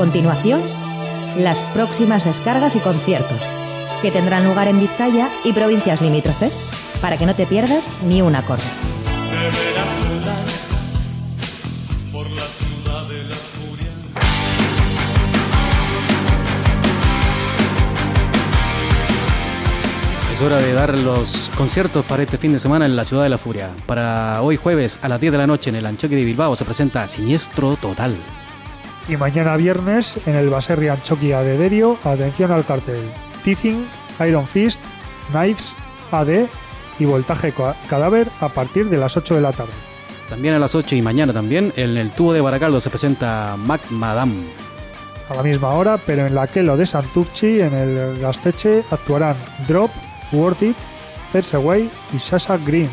Continuación, 0.04 0.62
las 1.38 1.64
próximas 1.74 2.26
descargas 2.26 2.76
y 2.76 2.80
conciertos, 2.80 3.40
que 4.02 4.12
tendrán 4.12 4.44
lugar 4.44 4.68
en 4.68 4.82
Vizcaya 4.82 5.30
y 5.46 5.54
provincias 5.54 6.02
limítrofes, 6.02 7.00
para 7.02 7.16
que 7.16 7.26
no 7.26 7.34
te 7.34 7.46
pierdas 7.46 7.88
ni 8.06 8.22
un 8.22 8.36
acorde. 8.36 8.66
Es 20.34 20.42
hora 20.42 20.58
de 20.58 20.74
dar 20.74 20.98
los 20.98 21.50
conciertos 21.56 22.04
para 22.04 22.24
este 22.24 22.38
fin 22.38 22.52
de 22.52 22.60
semana 22.60 22.86
en 22.86 22.98
la 22.98 23.06
Ciudad 23.06 23.24
de 23.24 23.30
la 23.30 23.38
Furia. 23.38 23.70
Para 23.86 24.42
hoy 24.42 24.58
jueves 24.58 25.00
a 25.02 25.08
las 25.08 25.22
10 25.22 25.32
de 25.32 25.38
la 25.38 25.48
noche 25.48 25.70
en 25.70 25.78
el 25.78 25.86
Anchoqui 25.86 26.16
de 26.16 26.26
Bilbao 26.26 26.58
se 26.58 26.66
presenta 26.66 27.08
Siniestro 27.08 27.78
Total. 27.78 28.14
Y 29.10 29.18
mañana 29.18 29.58
viernes 29.58 30.18
en 30.26 30.36
el 30.36 30.50
Baserri 30.50 30.88
Anchoquia 30.88 31.42
de 31.42 31.58
Derio, 31.58 31.98
atención 32.04 32.52
al 32.52 32.66
cartel. 32.66 33.10
Teething, 33.44 33.84
Iron 34.26 34.48
Fist, 34.48 34.82
Knives, 35.32 35.76
AD 36.12 36.46
y 37.00 37.06
Voltaje 37.06 37.52
Ca- 37.52 37.76
Cadáver 37.90 38.30
a 38.40 38.50
partir 38.50 38.90
de 38.90 38.98
las 38.98 39.18
8 39.18 39.36
de 39.36 39.42
la 39.42 39.52
tarde. 39.52 39.74
También 40.30 40.54
a 40.56 40.60
las 40.60 40.74
8 40.74 40.96
y 40.96 41.02
mañana 41.02 41.34
también 41.34 41.74
en 41.76 41.98
el 41.98 42.12
Tubo 42.12 42.32
de 42.34 42.40
Baracaldo 42.42 42.80
se 42.80 42.90
presenta 42.90 43.56
Mac 43.58 43.82
Madame. 43.90 44.36
A 45.30 45.36
la 45.36 45.44
misma 45.44 45.70
hora, 45.72 45.98
pero 45.98 46.26
en 46.26 46.36
la 46.36 46.48
Quelo 46.48 46.78
de 46.78 46.86
Santucci, 46.86 47.60
en 47.62 47.74
el 47.74 48.20
Gasteche, 48.20 48.84
actuarán 48.90 49.36
Drop, 49.68 49.92
Worth 50.32 50.64
It, 50.64 50.78
First 51.32 51.56
Away 51.56 51.90
y 52.14 52.20
Sasha 52.20 52.58
Green. 52.58 52.90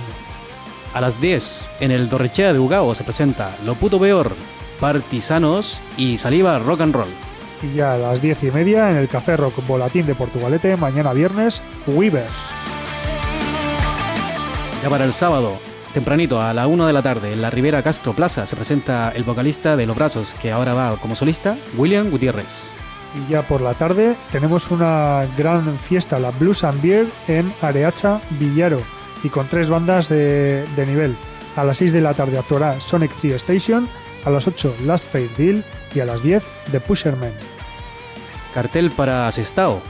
A 0.93 1.01
las 1.01 1.21
10 1.21 1.71
en 1.81 1.93
el 1.93 2.09
Dorrechea 2.09 2.53
de 2.53 2.59
Ugao 2.59 2.95
se 2.97 3.05
presenta 3.05 3.57
Lo 3.65 3.75
Puto 3.77 4.01
Peor, 4.01 4.33
Partisanos 4.81 5.81
y 5.97 6.18
Saliva 6.18 6.59
Rock 6.59 6.81
and 6.81 6.95
Roll. 6.95 7.11
Y 7.62 7.74
ya 7.74 7.95
a 7.95 7.99
las 7.99 8.22
10 8.22 8.45
y 8.45 8.51
media 8.51 8.91
en 8.91 8.97
el 8.97 9.09
Café 9.09 9.37
Rock 9.37 9.66
Volatín 9.66 10.07
de 10.07 10.14
Portugalete, 10.14 10.76
mañana 10.76 11.12
viernes, 11.12 11.62
Weavers. 11.87 12.33
Ya 14.83 14.89
para 14.89 15.05
el 15.05 15.12
sábado, 15.12 15.59
tempranito 15.93 16.41
a 16.41 16.55
la 16.55 16.66
1 16.66 16.87
de 16.87 16.93
la 16.95 17.03
tarde, 17.03 17.35
en 17.35 17.43
la 17.43 17.51
Ribera 17.51 17.83
Castro 17.83 18.14
Plaza 18.14 18.47
se 18.47 18.57
presenta 18.57 19.12
el 19.14 19.24
vocalista 19.24 19.76
de 19.76 19.87
Los 19.87 19.97
Brazos, 19.97 20.35
que 20.41 20.51
ahora 20.51 20.72
va 20.72 20.97
como 20.97 21.14
solista, 21.14 21.57
William 21.76 22.09
Gutiérrez. 22.11 22.72
Y 23.14 23.31
ya 23.31 23.43
por 23.43 23.61
la 23.61 23.74
tarde 23.74 24.14
tenemos 24.33 24.70
una 24.70 25.26
gran 25.37 25.78
fiesta, 25.78 26.18
la 26.18 26.31
Blues 26.31 26.64
and 26.64 26.81
Beer, 26.81 27.07
en 27.28 27.53
Areacha, 27.61 28.20
Villaro, 28.39 28.81
y 29.22 29.28
con 29.28 29.49
tres 29.49 29.68
bandas 29.68 30.09
de, 30.09 30.64
de 30.76 30.87
nivel. 30.87 31.14
A 31.57 31.64
las 31.64 31.78
6 31.78 31.93
de 31.93 32.01
la 32.01 32.14
tarde 32.14 32.39
actuará 32.39 32.81
Sonic 32.81 33.11
Free 33.11 33.33
Station, 33.33 33.89
a 34.25 34.31
las 34.31 34.47
8 34.47 34.77
Last 34.85 35.11
Fade 35.11 35.31
Deal 35.37 35.64
y 35.95 36.01
a 36.01 36.07
las 36.07 36.23
10 36.23 36.43
The 36.71 36.81
Pushermen. 36.81 37.33
Cartel 38.55 38.91
para 38.91 39.31
Sestao. 39.31 39.81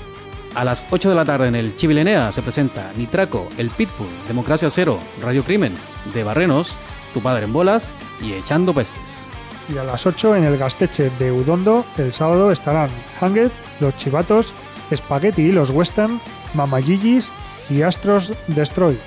A 0.54 0.64
las 0.64 0.84
8 0.90 1.10
de 1.10 1.14
la 1.14 1.24
tarde 1.24 1.48
en 1.48 1.54
el 1.54 1.76
Chivilenea 1.76 2.32
se 2.32 2.42
presenta 2.42 2.92
Nitraco, 2.96 3.48
El 3.56 3.70
Pitbull, 3.70 4.08
Democracia 4.26 4.68
Cero, 4.68 4.98
Radio 5.20 5.44
Crimen, 5.44 5.74
De 6.12 6.24
Barrenos, 6.24 6.76
Tu 7.14 7.22
Padre 7.22 7.44
en 7.44 7.52
Bolas 7.52 7.94
y 8.20 8.32
Echando 8.32 8.74
Pestes. 8.74 9.28
Y 9.72 9.78
a 9.78 9.84
las 9.84 10.06
8 10.06 10.36
en 10.36 10.44
el 10.44 10.58
Gasteche 10.58 11.10
de 11.18 11.30
Udondo, 11.30 11.84
el 11.96 12.12
sábado 12.12 12.50
estarán 12.50 12.90
Hanged, 13.20 13.52
Los 13.78 13.96
Chivatos, 13.96 14.52
Spaghetti 14.92 15.42
y 15.42 15.52
los 15.52 15.70
Western, 15.70 16.20
Mama 16.54 16.80
Gigi's 16.82 17.30
y 17.68 17.82
Astros 17.82 18.32
Destroy. 18.48 18.98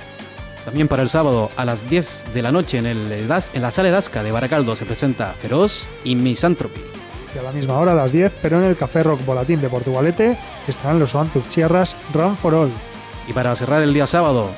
También 0.66 0.88
para 0.88 1.04
el 1.04 1.10
sábado 1.10 1.52
a 1.58 1.66
las 1.66 1.90
10 1.90 2.28
de 2.34 2.42
la 2.42 2.52
noche 2.52 2.78
en, 2.78 2.86
el 2.86 3.12
Edas- 3.12 3.52
en 3.54 3.62
la 3.62 3.72
Sala 3.72 3.90
Edasca 3.90 4.24
de 4.24 4.32
Baracaldo 4.32 4.76
se 4.76 4.86
presenta 4.86 5.34
Feroz 5.38 5.88
y 6.04 6.16
Misanthropy. 6.16 6.82
Y 7.36 7.38
a 7.40 7.42
la 7.42 7.52
misma 7.52 7.78
hora, 7.80 7.92
a 7.92 7.96
las 7.96 8.12
10, 8.12 8.34
pero 8.42 8.62
en 8.62 8.68
el 8.70 8.78
Café 8.78 9.04
Rock 9.04 9.26
Volatín 9.26 9.60
de 9.60 9.68
Portugalete, 9.68 10.38
estarán 10.68 11.00
los 11.00 11.16
Chierras 11.50 11.96
Run 12.14 12.38
for 12.38 12.54
All. 12.54 12.72
Y 13.28 13.34
para 13.34 13.56
cerrar 13.56 13.82
el 13.82 13.94
día 13.94 14.08
sábado, 14.08 14.50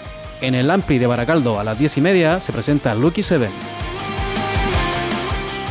en 0.41 0.53
el 0.55 0.69
Ampli 0.69 0.97
de 0.99 1.07
Baracaldo 1.07 1.59
a 1.59 1.63
las 1.63 1.79
10 1.79 1.97
y 1.97 2.01
media 2.01 2.39
se 2.39 2.51
presenta 2.53 2.93
Lucky 2.93 3.23
Seven. 3.23 3.51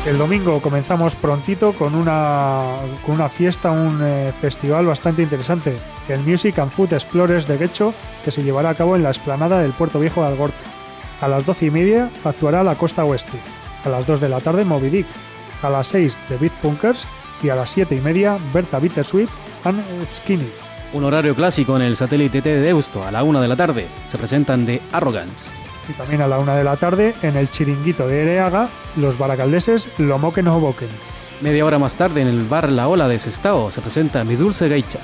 El 0.06 0.18
domingo 0.18 0.60
comenzamos 0.60 1.16
prontito 1.16 1.72
con 1.72 1.94
una, 1.94 2.76
con 3.06 3.14
una 3.14 3.30
fiesta, 3.30 3.70
un 3.70 4.00
eh, 4.02 4.32
festival 4.38 4.84
bastante 4.84 5.22
interesante, 5.22 5.78
el 6.10 6.20
Music 6.20 6.58
and 6.58 6.70
Food 6.70 6.92
Explorers 6.92 7.48
de 7.48 7.56
Guecho, 7.56 7.94
que 8.22 8.30
se 8.30 8.42
llevará 8.42 8.68
a 8.68 8.74
cabo 8.74 8.96
en 8.96 9.02
la 9.02 9.08
explanada 9.08 9.60
del 9.60 9.72
Puerto 9.72 9.98
Viejo 9.98 10.20
de 10.20 10.28
Algorte. 10.28 10.58
A 11.22 11.28
las 11.28 11.46
12 11.46 11.66
y 11.66 11.70
media 11.70 12.10
actuará 12.22 12.62
la 12.62 12.74
Costa 12.74 13.02
Oeste. 13.06 13.38
A 13.86 13.88
las 13.88 14.06
2 14.06 14.20
de 14.20 14.28
la 14.28 14.40
tarde 14.40 14.66
Moby 14.66 14.90
Dick. 14.90 15.06
A 15.62 15.70
las 15.70 15.88
6 15.88 16.18
The 16.28 16.36
Beat 16.36 16.52
Punkers. 16.60 17.08
Y 17.42 17.48
a 17.48 17.56
las 17.56 17.70
7 17.70 17.94
y 17.94 18.00
media 18.02 18.36
Berta 18.52 18.78
Bittersweet 18.78 19.30
and 19.64 19.82
Skinny. 20.06 20.50
Un 20.92 21.04
horario 21.04 21.34
clásico 21.34 21.76
en 21.76 21.82
el 21.82 21.96
satélite 21.96 22.42
T 22.42 22.48
de 22.50 22.60
Deusto 22.60 23.04
a 23.04 23.10
la 23.10 23.22
1 23.22 23.40
de 23.40 23.48
la 23.48 23.56
tarde. 23.56 23.86
Se 24.06 24.18
presentan 24.18 24.66
The 24.66 24.82
Arrogance. 24.92 25.73
Y 25.88 25.92
también 25.92 26.22
a 26.22 26.26
la 26.26 26.38
1 26.38 26.54
de 26.56 26.64
la 26.64 26.76
tarde 26.76 27.14
en 27.22 27.36
el 27.36 27.50
Chiringuito 27.50 28.06
de 28.06 28.22
Ereaga, 28.22 28.68
los 28.96 29.18
baracaldeses 29.18 29.90
Lo 29.98 30.18
Moquen 30.18 30.48
o 30.48 30.60
Boquen. 30.60 30.88
Media 31.40 31.64
hora 31.64 31.78
más 31.78 31.96
tarde 31.96 32.22
en 32.22 32.28
el 32.28 32.44
bar 32.44 32.70
La 32.70 32.88
Ola 32.88 33.08
de 33.08 33.18
Sestao 33.18 33.70
se 33.70 33.80
presenta 33.80 34.24
Mi 34.24 34.36
Dulce 34.36 34.68
Gaicha. 34.68 35.00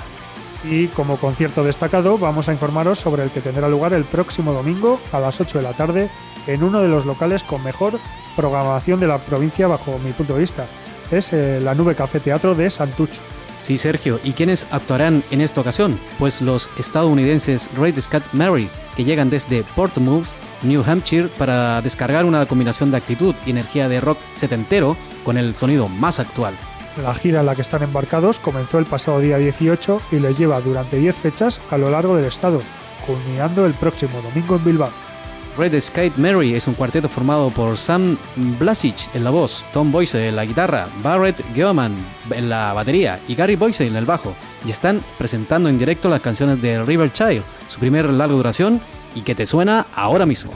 Y 0.64 0.89
como 0.89 1.16
concierto 1.16 1.64
destacado, 1.64 2.18
vamos 2.18 2.49
a 2.49 2.53
informaros 2.53 2.99
sobre 2.99 3.22
el 3.22 3.31
que 3.31 3.41
tendrá 3.41 3.68
lugar 3.68 3.93
el 3.93 4.05
próximo 4.05 4.53
domingo 4.53 5.01
a 5.12 5.20
las 5.20 5.41
8 5.41 5.59
de 5.59 5.64
la 5.64 5.72
tarde 5.72 6.11
en 6.47 6.62
uno 6.62 6.81
de 6.81 6.89
los 6.89 7.07
locales 7.07 7.45
con 7.45 7.62
mejor 7.62 7.99
programación 8.37 9.01
de 9.01 9.07
la 9.07 9.18
provincia 9.18 9.66
bajo 9.66 9.99
mi 9.99 10.12
punto 10.12 10.35
de 10.35 10.41
vista. 10.41 10.66
Es 11.11 11.33
eh, 11.33 11.61
la 11.61 11.74
Nube 11.74 11.95
Café 11.95 12.20
Teatro 12.20 12.55
de 12.55 12.70
Santucho. 12.70 13.22
Sí, 13.62 13.76
Sergio, 13.76 14.20
¿y 14.24 14.33
quiénes 14.33 14.66
actuarán 14.70 15.22
en 15.31 15.41
esta 15.41 15.61
ocasión? 15.61 15.99
Pues 16.18 16.41
los 16.41 16.70
estadounidenses 16.78 17.70
Red 17.76 18.01
Scott 18.01 18.22
Mary, 18.33 18.70
que 18.97 19.05
llegan 19.05 19.28
desde 19.28 19.64
Portsmouth, 19.76 20.28
New 20.62 20.82
Hampshire, 20.86 21.28
para 21.28 21.80
descargar 21.82 22.24
una 22.24 22.46
combinación 22.46 22.90
de 22.90 22.96
actitud 22.96 23.34
y 23.46 23.50
energía 23.50 23.88
de 23.88 24.00
rock 24.00 24.18
setentero 24.34 24.96
con 25.24 25.38
el 25.38 25.54
sonido 25.54 25.88
más 25.88 26.20
actual. 26.20 26.54
La 27.02 27.14
gira 27.14 27.40
en 27.40 27.46
la 27.46 27.54
que 27.54 27.62
están 27.62 27.82
embarcados 27.82 28.38
comenzó 28.38 28.78
el 28.78 28.84
pasado 28.84 29.20
día 29.20 29.38
18 29.38 30.02
y 30.12 30.18
les 30.18 30.36
lleva 30.36 30.61
durante 30.61 30.98
10 30.98 31.16
fechas 31.16 31.61
a 31.70 31.78
lo 31.78 31.90
largo 31.90 32.16
del 32.16 32.26
estado, 32.26 32.61
culminando 33.06 33.64
el 33.64 33.74
próximo 33.74 34.20
domingo 34.22 34.56
en 34.56 34.64
Bilbao. 34.64 34.90
Red 35.56 35.78
Skate 35.80 36.16
Mary 36.16 36.54
es 36.54 36.68
un 36.68 36.74
cuarteto 36.74 37.08
formado 37.08 37.50
por 37.50 37.76
Sam 37.76 38.16
Blasic 38.58 39.14
en 39.14 39.24
la 39.24 39.30
voz, 39.30 39.64
Tom 39.72 39.90
Boyce 39.90 40.28
en 40.28 40.36
la 40.36 40.44
guitarra, 40.44 40.88
Barrett 41.02 41.44
Geoman 41.54 41.94
en 42.30 42.48
la 42.48 42.72
batería 42.72 43.18
y 43.26 43.34
Gary 43.34 43.56
Boyce 43.56 43.86
en 43.86 43.96
el 43.96 44.06
bajo. 44.06 44.34
Y 44.64 44.70
están 44.70 45.02
presentando 45.18 45.68
en 45.68 45.78
directo 45.78 46.08
las 46.08 46.20
canciones 46.20 46.62
de 46.62 46.82
River 46.82 47.12
Child, 47.12 47.42
su 47.68 47.80
primer 47.80 48.08
larga 48.11 48.34
duración 48.34 48.80
y 49.14 49.22
que 49.22 49.34
te 49.34 49.46
suena 49.46 49.86
ahora 49.94 50.26
mismo. 50.26 50.52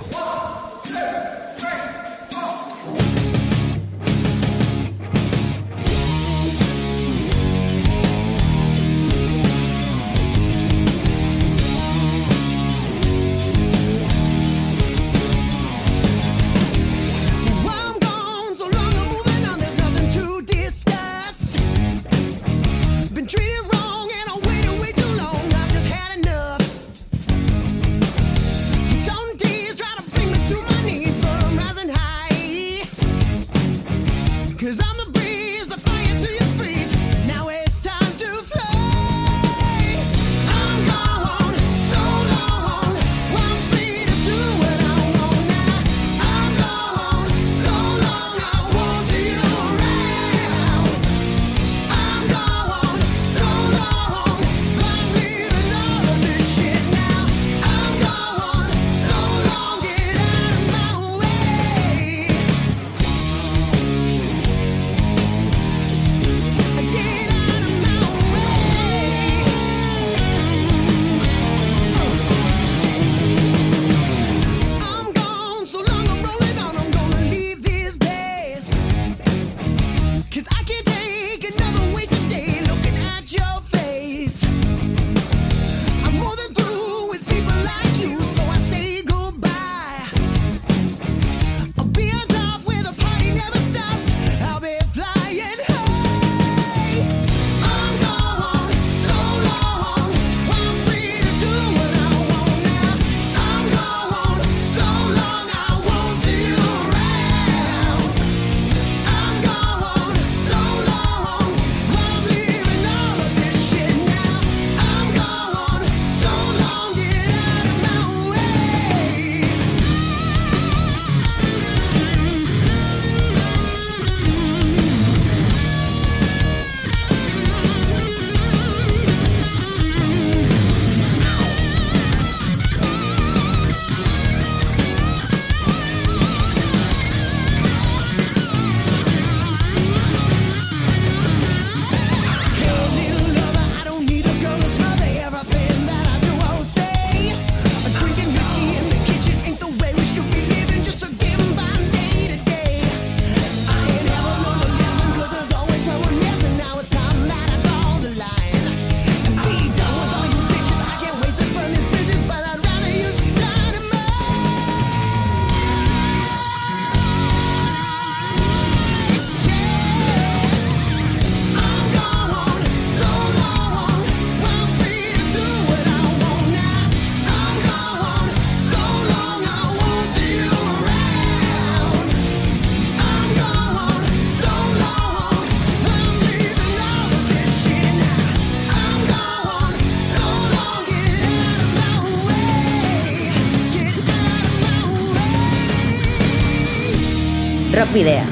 Video. 197.95 198.24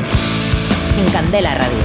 En 0.98 1.12
Candela 1.12 1.54
Radio. 1.54 1.78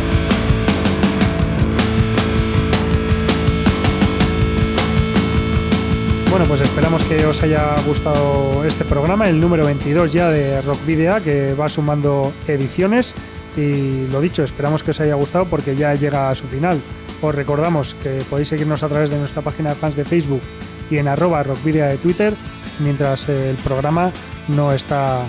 Bueno, 6.31 6.45
pues 6.47 6.61
esperamos 6.61 7.03
que 7.03 7.23
os 7.27 7.43
haya 7.43 7.75
gustado 7.85 8.65
este 8.65 8.83
programa, 8.83 9.29
el 9.29 9.39
número 9.39 9.63
22 9.63 10.11
ya 10.11 10.31
de 10.31 10.59
Rock 10.63 10.83
Video, 10.87 11.21
que 11.21 11.53
va 11.53 11.69
sumando 11.69 12.33
ediciones. 12.47 13.13
Y 13.55 14.07
lo 14.07 14.21
dicho, 14.21 14.43
esperamos 14.43 14.81
que 14.81 14.89
os 14.89 14.99
haya 14.99 15.13
gustado 15.13 15.45
porque 15.45 15.75
ya 15.75 15.93
llega 15.93 16.31
a 16.31 16.35
su 16.35 16.47
final. 16.47 16.81
Os 17.21 17.35
recordamos 17.35 17.93
que 17.93 18.23
podéis 18.27 18.47
seguirnos 18.47 18.81
a 18.81 18.89
través 18.89 19.11
de 19.11 19.19
nuestra 19.19 19.43
página 19.43 19.69
de 19.69 19.75
fans 19.75 19.95
de 19.95 20.03
Facebook 20.03 20.41
y 20.89 20.97
en 20.97 21.07
arroba 21.07 21.43
rockvidea 21.43 21.89
de 21.89 21.97
Twitter, 21.97 22.33
mientras 22.79 23.29
el 23.29 23.55
programa 23.57 24.11
no 24.47 24.73
está 24.73 25.25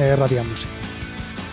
eh, 0.00 0.16
radiándose. 0.16 0.81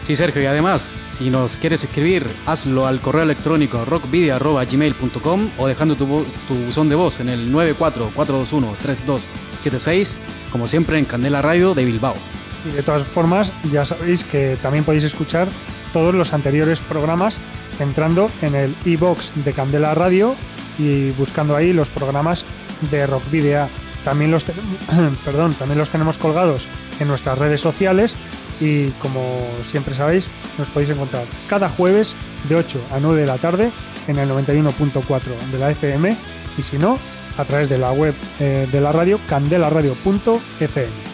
Sí, 0.10 0.16
Sergio, 0.16 0.41
y 0.41 0.47
además, 0.47 0.82
si 0.82 1.30
nos 1.30 1.60
quieres 1.60 1.84
escribir, 1.84 2.26
hazlo 2.47 2.88
al 2.88 2.99
correo 2.99 3.22
electrónico 3.22 3.86
rockvidia.gmail.com 3.86 5.49
o 5.60 5.68
dejando 5.68 5.95
tu, 5.95 6.26
tu 6.47 6.55
buzón 6.55 6.89
de 6.89 6.95
voz 6.95 7.20
en 7.20 7.30
el 7.30 7.53
944213276, 7.53 10.18
como 10.51 10.66
siempre 10.66 10.97
en 10.97 11.05
Candela 11.05 11.43
Radio 11.43 11.76
de 11.76 11.86
Bilbao. 11.86 12.16
Y 12.68 12.72
de 12.72 12.82
todas 12.82 13.03
formas, 13.03 13.53
ya 13.72 13.86
sabéis 13.86 14.24
que 14.24 14.57
también 14.64 14.84
podéis 14.84 15.03
escuchar 15.03 15.47
todos 15.93 16.16
los 16.16 16.34
anteriores 16.34 16.82
programas 16.82 17.38
entrando 17.80 18.32
en 18.41 18.55
el 18.55 18.74
iBox 18.86 19.34
de 19.45 19.53
Candela 19.53 19.93
Radio 19.93 20.34
y 20.80 21.12
buscando 21.12 21.55
ahí 21.55 21.72
los 21.72 21.91
programas 21.91 22.45
de 22.89 23.05
Rock 23.05 23.30
Video. 23.30 23.70
También 24.03 24.32
los, 24.32 24.43
perdón, 25.24 25.53
también 25.53 25.78
los 25.78 25.91
tenemos 25.91 26.18
colgados 26.18 26.66
en 26.99 27.07
nuestras 27.07 27.38
redes 27.38 27.62
sociales 27.62 28.18
y 28.60 28.89
como 29.01 29.22
siempre 29.64 29.95
sabéis, 29.95 30.30
nos 30.57 30.70
podéis 30.70 30.91
encontrar 30.91 31.26
cada 31.47 31.70
jueves 31.70 32.16
de 32.47 32.55
8 32.55 32.80
a 32.91 32.99
9 32.99 33.22
de 33.22 33.28
la 33.28 33.38
tarde 33.38 33.72
en 34.07 34.18
el 34.18 34.30
91.4 34.30 35.22
de 35.51 35.60
la 35.60 35.72
FM 35.72 36.16
y 36.57 36.62
si 36.62 36.78
no, 36.78 36.97
a 37.38 37.45
través 37.45 37.70
de 37.70 37.78
la 37.78 37.91
web 37.91 38.14
eh, 38.39 38.68
de 38.72 38.82
la 38.82 38.91
radio 38.91 39.20
candelaradio.fm. 39.28 41.10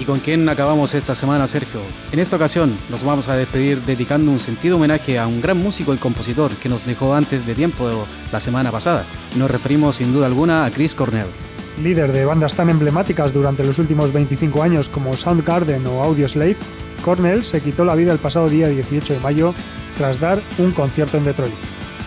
¿Y 0.00 0.04
con 0.04 0.20
quién 0.20 0.48
acabamos 0.48 0.94
esta 0.94 1.14
semana, 1.16 1.48
Sergio? 1.48 1.80
En 2.12 2.20
esta 2.20 2.36
ocasión 2.36 2.76
nos 2.88 3.02
vamos 3.02 3.28
a 3.28 3.34
despedir 3.34 3.82
dedicando 3.82 4.30
un 4.30 4.38
sentido 4.38 4.76
homenaje 4.76 5.18
a 5.18 5.26
un 5.26 5.40
gran 5.40 5.58
músico 5.58 5.92
y 5.92 5.96
compositor 5.96 6.52
que 6.52 6.68
nos 6.68 6.86
dejó 6.86 7.14
antes 7.14 7.44
de 7.44 7.54
tiempo 7.54 8.06
la 8.30 8.38
semana 8.38 8.70
pasada. 8.70 9.04
Nos 9.34 9.50
referimos 9.50 9.96
sin 9.96 10.12
duda 10.12 10.26
alguna 10.26 10.64
a 10.64 10.70
Chris 10.70 10.94
Cornell. 10.94 11.47
Líder 11.82 12.12
de 12.12 12.24
bandas 12.24 12.54
tan 12.54 12.70
emblemáticas 12.70 13.32
durante 13.32 13.64
los 13.64 13.78
últimos 13.78 14.12
25 14.12 14.62
años 14.62 14.88
como 14.88 15.16
Soundgarden 15.16 15.86
o 15.86 16.02
Audioslave, 16.02 16.56
Cornell 17.04 17.44
se 17.44 17.60
quitó 17.60 17.84
la 17.84 17.94
vida 17.94 18.12
el 18.12 18.18
pasado 18.18 18.48
día 18.48 18.66
18 18.66 19.14
de 19.14 19.20
mayo 19.20 19.54
tras 19.96 20.18
dar 20.18 20.42
un 20.58 20.72
concierto 20.72 21.18
en 21.18 21.24
Detroit. 21.24 21.54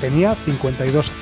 Tenía 0.01 0.35
52 0.35 1.09
años. 1.09 1.21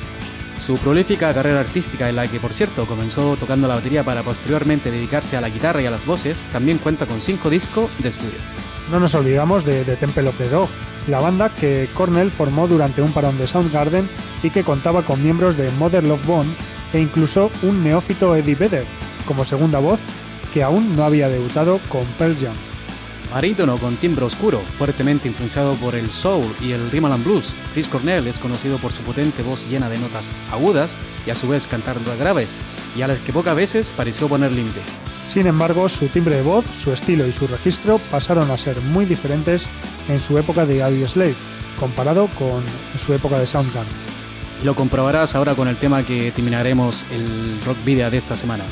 Su 0.65 0.77
prolífica 0.77 1.33
carrera 1.33 1.59
artística, 1.59 2.09
en 2.09 2.15
la 2.15 2.27
que 2.27 2.39
por 2.39 2.53
cierto 2.53 2.85
comenzó 2.85 3.37
tocando 3.37 3.67
la 3.67 3.75
batería 3.75 4.03
para 4.03 4.23
posteriormente 4.23 4.91
dedicarse 4.91 5.37
a 5.37 5.41
la 5.41 5.49
guitarra 5.49 5.81
y 5.81 5.85
a 5.85 5.91
las 5.91 6.05
voces, 6.05 6.47
también 6.51 6.79
cuenta 6.79 7.05
con 7.05 7.21
cinco 7.21 7.49
discos 7.49 7.89
de 7.99 8.09
estudio. 8.09 8.37
No 8.91 8.99
nos 8.99 9.13
olvidamos 9.13 9.63
de 9.63 9.83
The 9.83 9.95
Temple 9.95 10.29
of 10.29 10.37
the 10.37 10.49
Dog, 10.49 10.69
la 11.07 11.19
banda 11.19 11.49
que 11.49 11.87
Cornell 11.93 12.31
formó 12.31 12.67
durante 12.67 13.01
un 13.01 13.11
parón 13.11 13.37
de 13.37 13.47
Soundgarden 13.47 14.09
y 14.41 14.49
que 14.49 14.63
contaba 14.63 15.03
con 15.03 15.23
miembros 15.23 15.55
de 15.55 15.71
Mother 15.71 16.03
Love 16.03 16.25
Bone 16.25 16.49
e 16.93 16.99
incluso 16.99 17.51
un 17.61 17.83
neófito 17.83 18.35
Eddie 18.35 18.55
Vedder 18.55 18.85
como 19.25 19.45
segunda 19.45 19.79
voz 19.79 19.99
que 20.53 20.63
aún 20.63 20.95
no 20.95 21.03
había 21.03 21.29
debutado 21.29 21.79
con 21.89 22.05
Pearl 22.17 22.35
Jam. 22.37 22.55
Barítono 23.31 23.77
con 23.77 23.95
timbre 23.95 24.25
oscuro, 24.25 24.59
fuertemente 24.59 25.27
influenciado 25.27 25.75
por 25.75 25.93
el 25.93 26.09
soul 26.09 26.47
y 26.61 26.71
el 26.71 26.89
rhythm 26.89 27.23
blues, 27.23 27.53
Chris 27.73 27.87
Cornell 27.87 28.25
es 28.25 28.39
conocido 28.39 28.77
por 28.79 28.91
su 28.91 29.03
potente 29.03 29.43
voz 29.43 29.69
llena 29.69 29.87
de 29.87 29.99
notas 29.99 30.31
agudas 30.51 30.97
y 31.27 31.29
a 31.29 31.35
su 31.35 31.47
vez 31.47 31.67
cantar 31.67 31.97
graves, 32.17 32.55
y 32.97 33.03
a 33.03 33.07
las 33.07 33.19
que 33.19 33.31
pocas 33.31 33.55
veces 33.55 33.93
pareció 33.95 34.27
poner 34.27 34.51
límite. 34.51 34.81
Sin 35.27 35.45
embargo, 35.45 35.87
su 35.89 36.07
timbre 36.07 36.37
de 36.37 36.41
voz, 36.41 36.65
su 36.75 36.91
estilo 36.91 37.27
y 37.27 37.31
su 37.31 37.45
registro 37.45 37.99
pasaron 38.09 38.49
a 38.49 38.57
ser 38.57 38.81
muy 38.81 39.05
diferentes 39.05 39.69
en 40.07 40.19
su 40.19 40.39
época 40.39 40.65
de 40.65 40.81
Audioslave, 40.81 41.35
comparado 41.79 42.27
con 42.39 42.63
su 42.97 43.13
época 43.13 43.37
de 43.37 43.45
Soundgarden. 43.45 44.18
Lo 44.63 44.75
comprobarás 44.75 45.35
ahora 45.35 45.55
con 45.55 45.67
el 45.67 45.77
tema 45.77 46.03
que 46.03 46.31
terminaremos 46.31 47.05
el 47.11 47.61
rock 47.65 47.77
video 47.85 48.11
de 48.11 48.17
esta 48.17 48.35
semana. 48.35 48.65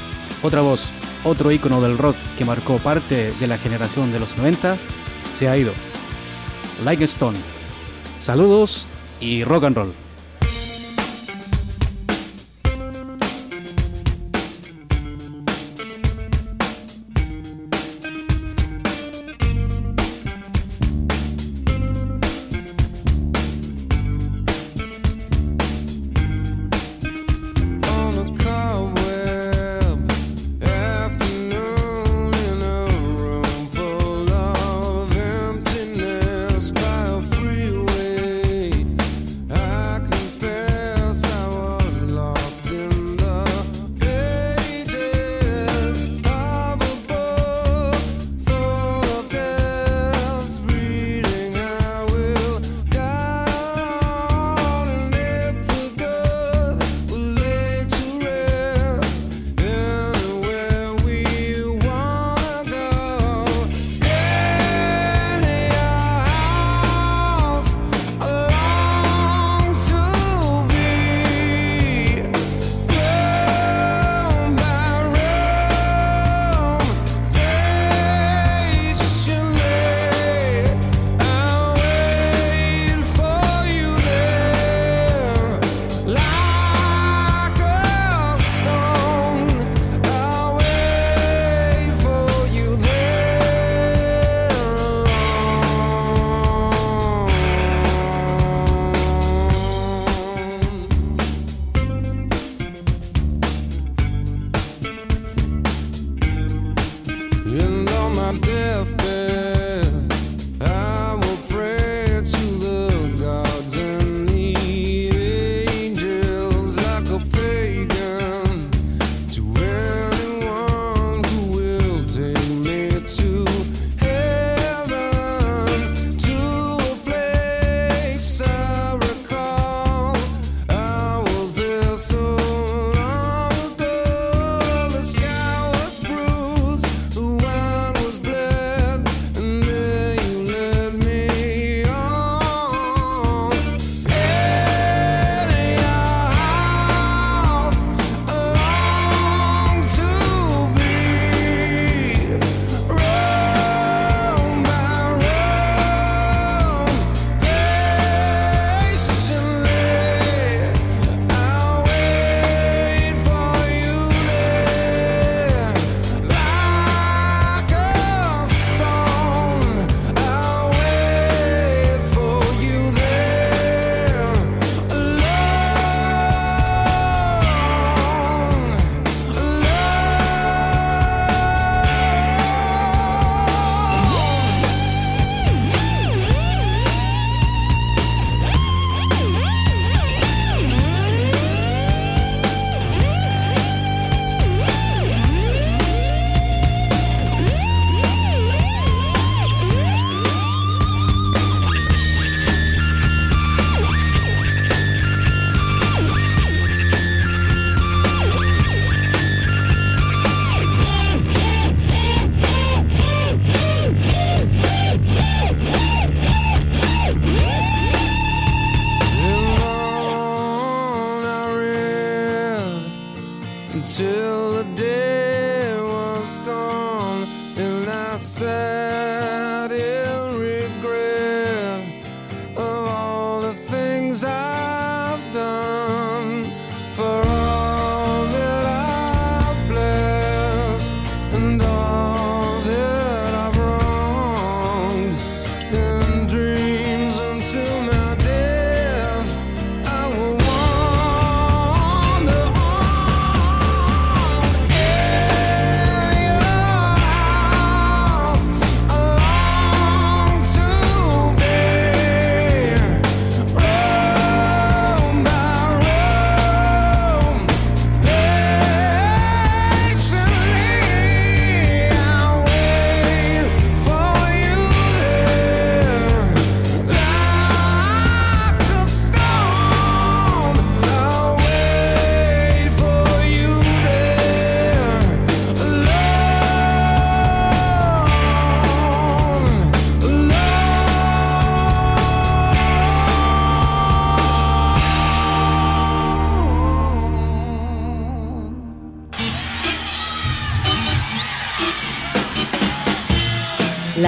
Otra 0.44 0.62
voz, 0.62 0.92
otro 1.24 1.52
ícono 1.52 1.82
del 1.82 1.98
rock 1.98 2.16
que 2.38 2.44
marcó 2.44 2.78
parte 2.78 3.32
de 3.40 3.48
la 3.48 3.58
generación 3.58 4.12
de 4.12 4.20
los 4.20 4.38
90, 4.38 4.76
se 5.36 5.48
ha 5.48 5.58
ido. 5.58 5.72
Like 6.84 7.04
Stone. 7.06 7.38
Saludos 8.20 8.86
y 9.22 9.44
rock 9.44 9.64
and 9.64 9.78
roll. 9.78 10.07